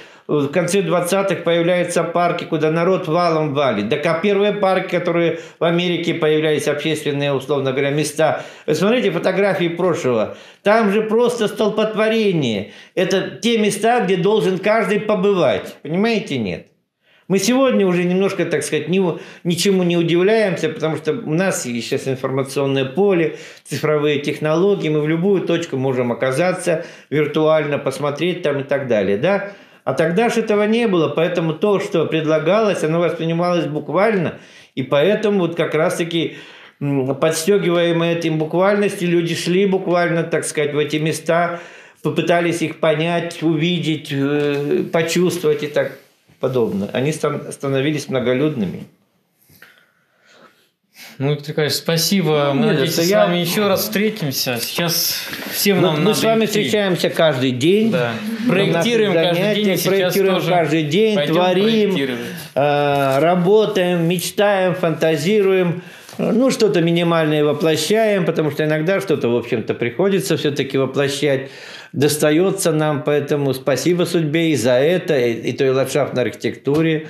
в 0.41 0.51
конце 0.51 0.81
20-х 0.81 1.35
появляются 1.43 2.03
парки, 2.03 2.43
куда 2.43 2.71
народ 2.71 3.07
валом 3.07 3.53
валит. 3.53 3.89
Так 3.89 4.05
а 4.05 4.19
первые 4.19 4.53
парки, 4.53 4.97
которые 4.97 5.39
в 5.59 5.63
Америке 5.63 6.13
появлялись, 6.13 6.67
общественные, 6.67 7.33
условно 7.33 7.71
говоря, 7.71 7.91
места. 7.91 8.43
Вы 8.65 8.75
смотрите 8.75 9.11
фотографии 9.11 9.67
прошлого. 9.67 10.37
Там 10.63 10.91
же 10.91 11.03
просто 11.03 11.47
столпотворение. 11.47 12.71
Это 12.95 13.31
те 13.41 13.57
места, 13.57 14.01
где 14.01 14.17
должен 14.17 14.57
каждый 14.57 14.99
побывать. 14.99 15.75
Понимаете, 15.83 16.37
нет? 16.37 16.67
Мы 17.27 17.39
сегодня 17.39 17.87
уже 17.87 18.03
немножко, 18.03 18.45
так 18.45 18.63
сказать, 18.63 18.89
ни- 18.89 19.19
ничему 19.43 19.83
не 19.83 19.95
удивляемся, 19.95 20.69
потому 20.69 20.97
что 20.97 21.13
у 21.13 21.33
нас 21.33 21.65
есть 21.65 21.87
сейчас 21.87 22.07
информационное 22.07 22.85
поле, 22.85 23.37
цифровые 23.63 24.19
технологии, 24.19 24.89
мы 24.89 25.01
в 25.01 25.07
любую 25.07 25.41
точку 25.41 25.77
можем 25.77 26.11
оказаться 26.11 26.85
виртуально, 27.09 27.77
посмотреть 27.77 28.41
там 28.41 28.59
и 28.59 28.63
так 28.63 28.87
далее, 28.87 29.17
да? 29.17 29.53
А 29.83 29.93
тогда 29.93 30.29
же 30.29 30.41
этого 30.41 30.63
не 30.63 30.87
было, 30.87 31.09
поэтому 31.09 31.53
то, 31.53 31.79
что 31.79 32.05
предлагалось, 32.05 32.83
оно 32.83 32.99
воспринималось 32.99 33.65
буквально, 33.65 34.39
и 34.75 34.83
поэтому 34.83 35.39
вот 35.39 35.55
как 35.55 35.75
раз-таки 35.75 36.37
подстегиваемые 36.79 38.17
этим 38.17 38.37
буквальностью, 38.37 39.09
люди 39.09 39.35
шли 39.35 39.65
буквально, 39.65 40.23
так 40.23 40.45
сказать, 40.45 40.73
в 40.73 40.77
эти 40.77 40.97
места, 40.97 41.59
попытались 42.01 42.61
их 42.61 42.79
понять, 42.79 43.43
увидеть, 43.43 44.09
э, 44.11 44.83
почувствовать 44.91 45.63
и 45.63 45.67
так 45.67 45.97
подобное. 46.39 46.89
Они 46.91 47.11
стан- 47.13 47.51
становились 47.51 48.09
многолюдными. 48.09 48.83
Ну, 51.19 51.31
Виктор 51.31 51.49
Николаевич, 51.49 51.77
спасибо. 51.77 52.51
Ну, 52.55 52.67
Мы 52.67 52.87
за 52.87 53.03
с. 53.03 53.05
Я- 53.07 53.25
вами 53.25 53.37
еще 53.37 53.67
раз 53.67 53.81
встретимся. 53.81 54.57
Сейчас 54.59 55.15
всем 55.51 55.77
Мы, 55.77 55.83
нам 55.83 55.93
мы 55.95 55.99
надо 56.05 56.15
с 56.15 56.23
вами 56.23 56.45
идти. 56.45 56.47
встречаемся 56.47 57.09
каждый 57.09 57.51
день. 57.51 57.91
Да. 57.91 58.13
Проектируем 58.47 59.13
каждый 59.13 59.55
день. 59.55 59.79
проектируем 59.83 60.41
каждый 60.45 60.83
день, 60.83 61.19
творим, 61.27 61.97
э, 62.55 63.19
работаем, 63.19 64.07
мечтаем, 64.07 64.75
фантазируем. 64.75 65.83
Ну, 66.17 66.51
что-то 66.51 66.81
минимальное 66.81 67.43
воплощаем, 67.43 68.25
потому 68.25 68.51
что 68.51 68.63
иногда 68.63 69.01
что-то, 69.01 69.29
в 69.29 69.35
общем-то, 69.35 69.73
приходится 69.73 70.37
все-таки 70.37 70.77
воплощать. 70.77 71.49
Достается 71.91 72.71
нам, 72.71 73.03
поэтому 73.03 73.53
спасибо 73.53 74.03
судьбе 74.05 74.51
и 74.51 74.55
за 74.55 74.73
это, 74.73 75.17
и, 75.17 75.33
и 75.49 75.53
той 75.53 75.69
ландшафтной 75.71 76.23
архитектуре, 76.23 77.07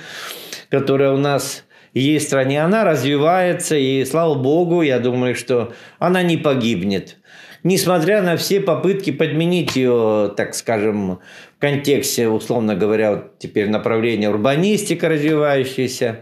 которая 0.70 1.12
у 1.12 1.16
нас 1.16 1.63
в 1.94 2.18
стране. 2.20 2.62
Она 2.62 2.84
развивается, 2.84 3.76
и 3.76 4.04
слава 4.04 4.34
богу, 4.34 4.82
я 4.82 4.98
думаю, 4.98 5.34
что 5.34 5.72
она 5.98 6.22
не 6.22 6.36
погибнет. 6.36 7.16
Несмотря 7.62 8.20
на 8.20 8.36
все 8.36 8.60
попытки 8.60 9.10
подменить 9.10 9.74
ее, 9.76 10.32
так 10.36 10.54
скажем, 10.54 11.20
в 11.56 11.60
контексте, 11.60 12.28
условно 12.28 12.74
говоря, 12.74 13.12
вот 13.12 13.38
теперь 13.38 13.70
направления 13.70 14.28
урбанистика 14.28 15.08
развивающаяся, 15.08 16.20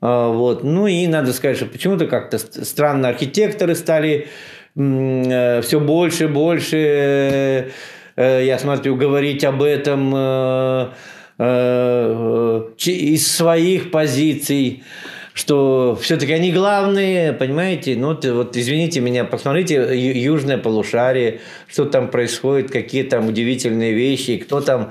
а, 0.00 0.28
вот. 0.28 0.64
Ну 0.64 0.86
и 0.86 1.06
надо 1.06 1.32
сказать, 1.32 1.56
что 1.56 1.66
почему-то 1.66 2.06
как-то 2.06 2.38
ст- 2.38 2.66
странно 2.66 3.08
архитекторы 3.08 3.74
стали 3.74 4.28
все 4.74 5.80
больше 5.80 6.24
и 6.24 6.28
больше, 6.28 6.76
э, 6.78 7.70
э, 8.16 8.44
я 8.46 8.58
смотрю, 8.58 8.96
говорить 8.96 9.44
об 9.44 9.62
этом 9.62 10.12
э, 10.14 10.18
э, 10.18 10.86
из 11.38 13.26
своих 13.32 13.90
позиций, 13.90 14.82
что 15.34 15.98
все-таки 16.00 16.32
они 16.32 16.52
главные, 16.52 17.32
понимаете? 17.32 17.96
Ну, 17.96 18.18
вот 18.34 18.56
извините 18.56 19.00
меня, 19.00 19.24
посмотрите 19.24 19.76
южное 19.96 20.58
полушарие, 20.58 21.40
что 21.68 21.86
там 21.86 22.08
происходит, 22.08 22.70
какие 22.70 23.02
там 23.02 23.28
удивительные 23.28 23.94
вещи, 23.94 24.36
кто 24.36 24.60
там 24.60 24.90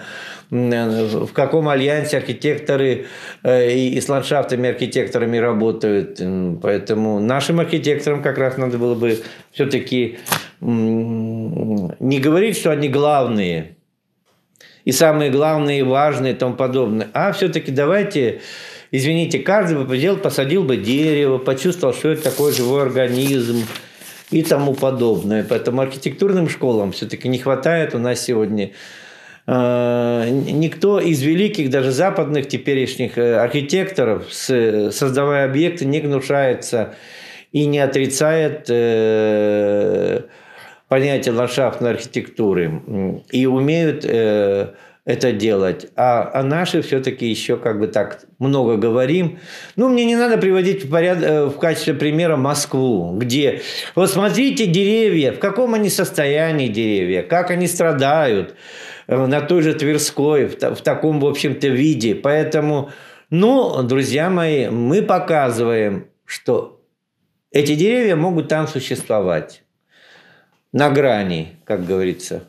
э, 0.50 1.08
в 1.26 1.32
каком 1.34 1.70
альянсе 1.70 2.18
архитекторы 2.18 3.06
э, 3.44 3.72
и, 3.72 4.02
с 4.02 4.10
ландшафтами 4.10 4.70
архитекторами 4.70 5.38
работают. 5.38 6.20
Поэтому 6.62 7.20
нашим 7.20 7.60
архитекторам 7.60 8.24
как 8.24 8.40
раз 8.40 8.58
надо 8.58 8.80
было 8.80 8.96
бы 8.96 9.20
все-таки 9.52 10.18
не 10.60 12.20
говорить, 12.20 12.58
что 12.58 12.72
они 12.72 12.88
главные, 12.90 13.76
и 14.86 14.92
самые 14.92 15.32
главные, 15.32 15.80
и 15.80 15.84
важные 15.84 16.34
и 16.34 16.36
тому 16.36 16.56
подобное. 16.56 17.10
А 17.14 17.32
все-таки 17.32 17.72
давайте, 17.72 18.42
извините, 18.92 19.40
каждый 19.40 19.78
бы 19.78 19.86
посадил, 19.86 20.18
посадил 20.18 20.64
бы 20.64 20.78
дерево, 20.78 21.38
почувствовал, 21.38 21.94
что 21.94 22.10
это 22.10 22.24
такой 22.24 22.54
живой 22.54 22.84
организм 22.84 23.64
и 24.32 24.44
тому 24.44 24.74
подобное. 24.74 25.46
Поэтому 25.48 25.82
архитектурным 25.82 26.50
школам 26.50 26.92
все-таки 26.92 27.28
не 27.28 27.38
хватает 27.38 27.94
у 27.94 28.00
нас 28.00 28.22
сегодня. 28.22 28.72
Э, 29.48 30.28
Никто 30.30 31.00
из 31.00 31.22
великих, 31.22 31.70
даже 31.70 31.92
западных 31.92 32.48
теперешних 32.48 33.18
э, 33.18 33.36
архитекторов, 33.38 34.26
создавая 34.32 35.46
объекты, 35.46 35.86
не 35.86 36.00
гнушается 36.00 36.96
и 37.52 37.66
не 37.66 37.80
отрицает 37.80 38.66
э, 38.70 40.22
понятие 40.92 41.34
ландшафтной 41.34 41.92
архитектуры 41.92 43.24
и 43.32 43.46
умеют 43.46 44.04
э, 44.04 44.74
это 45.06 45.32
делать. 45.32 45.88
А, 45.96 46.30
а 46.34 46.44
наши 46.44 46.82
все-таки 46.82 47.28
еще 47.28 47.56
как 47.56 47.80
бы 47.80 47.88
так 47.88 48.20
много 48.40 48.76
говорим. 48.76 49.40
Ну, 49.78 49.88
мне 49.88 50.04
не 50.04 50.18
надо 50.18 50.38
приводить 50.38 50.84
в, 50.84 50.92
поряд... 50.92 51.20
э, 51.24 51.46
в 51.46 51.58
качестве 51.60 51.94
примера 51.94 52.36
Москву, 52.36 53.16
где 53.16 53.62
вот 53.96 54.12
смотрите 54.12 54.66
деревья, 54.66 55.32
в 55.32 55.40
каком 55.40 55.76
они 55.76 55.88
состоянии 55.88 56.68
деревья, 56.68 57.24
как 57.24 57.52
они 57.52 57.68
страдают 57.68 58.56
э, 59.08 59.16
на 59.16 59.40
той 59.40 59.62
же 59.62 59.74
Тверской, 59.74 60.48
в, 60.48 60.58
в 60.60 60.82
таком, 60.82 61.22
в 61.22 61.26
общем-то, 61.26 61.70
виде. 61.70 62.16
Поэтому, 62.16 62.90
ну, 63.30 63.82
друзья 63.84 64.30
мои, 64.30 64.68
мы 64.68 65.04
показываем, 65.04 66.08
что 66.26 66.82
эти 67.50 67.76
деревья 67.76 68.18
могут 68.18 68.50
там 68.50 68.68
существовать 68.68 69.64
на 70.72 70.90
грани, 70.90 71.54
как 71.66 71.86
говорится. 71.86 72.44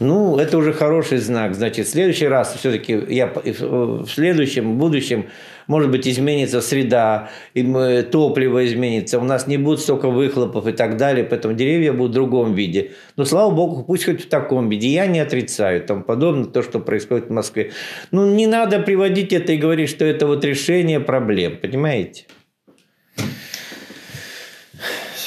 Ну, 0.00 0.38
это 0.38 0.58
уже 0.58 0.72
хороший 0.72 1.18
знак. 1.18 1.56
Значит, 1.56 1.86
в 1.86 1.90
следующий 1.90 2.28
раз 2.28 2.54
все-таки 2.54 2.92
я 3.08 3.26
в 3.26 4.06
следующем, 4.06 4.74
в 4.74 4.78
будущем, 4.78 5.26
может 5.66 5.90
быть, 5.90 6.06
изменится 6.06 6.60
среда, 6.60 7.30
и 7.52 7.62
топливо 8.10 8.64
изменится, 8.64 9.18
у 9.18 9.24
нас 9.24 9.48
не 9.48 9.56
будет 9.56 9.80
столько 9.80 10.08
выхлопов 10.08 10.68
и 10.68 10.72
так 10.72 10.96
далее, 10.96 11.24
поэтому 11.24 11.54
деревья 11.54 11.92
будут 11.92 12.12
в 12.12 12.14
другом 12.14 12.54
виде. 12.54 12.92
Но, 13.16 13.24
слава 13.24 13.50
богу, 13.50 13.82
пусть 13.82 14.04
хоть 14.04 14.22
в 14.24 14.28
таком 14.28 14.68
виде. 14.68 14.86
Я 14.86 15.06
не 15.06 15.18
отрицаю 15.18 15.82
тому 15.82 16.04
подобное, 16.04 16.44
то, 16.44 16.62
что 16.62 16.78
происходит 16.78 17.26
в 17.26 17.32
Москве. 17.32 17.72
Ну, 18.12 18.32
не 18.32 18.46
надо 18.46 18.78
приводить 18.78 19.32
это 19.32 19.52
и 19.52 19.56
говорить, 19.56 19.90
что 19.90 20.04
это 20.04 20.28
вот 20.28 20.44
решение 20.44 21.00
проблем, 21.00 21.58
понимаете? 21.60 22.26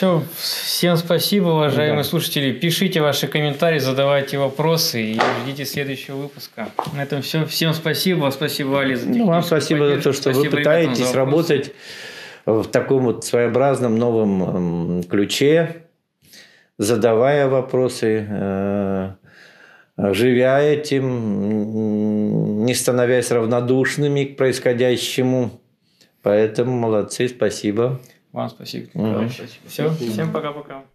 Все, 0.01 0.23
всем 0.35 0.97
спасибо, 0.97 1.49
уважаемые 1.49 2.01
Да. 2.01 2.09
слушатели. 2.09 2.51
Пишите 2.53 3.01
ваши 3.01 3.27
комментарии, 3.27 3.77
задавайте 3.77 4.39
вопросы 4.39 4.99
и 4.99 5.19
ждите 5.43 5.63
следующего 5.63 6.15
выпуска. 6.15 6.69
На 6.95 7.03
этом 7.03 7.21
все. 7.21 7.45
Всем 7.45 7.71
спасибо. 7.75 8.31
Спасибо, 8.31 8.81
Али, 8.81 8.95
за 8.95 9.07
Ну, 9.07 9.27
вам 9.27 9.43
спасибо 9.43 9.85
за 9.87 10.01
то, 10.01 10.11
что 10.11 10.29
вы 10.29 10.33
Спасибо 10.33 10.49
за 10.49 10.57
пытаетесь 10.57 11.13
работать 11.13 11.73
в 12.47 12.63
таком 12.63 13.03
вот 13.03 13.25
своеобразном 13.25 13.95
новом 13.95 14.43
м, 14.97 15.03
ключе, 15.03 15.83
задавая 16.79 17.47
вопросы, 17.47 18.25
э, 18.27 19.11
живя 19.97 20.61
этим, 20.61 21.05
не 22.65 22.73
становясь 22.73 23.29
равнодушными 23.29 24.23
к 24.23 24.35
происходящему. 24.35 25.61
Поэтому 26.23 26.71
молодцы, 26.75 27.27
спасибо. 27.27 28.01
Вам 28.31 28.49
спасибо. 28.49 28.89
Мгм. 28.93 29.29
Все, 29.29 29.89
всем 29.91 30.31
пока-пока. 30.31 30.85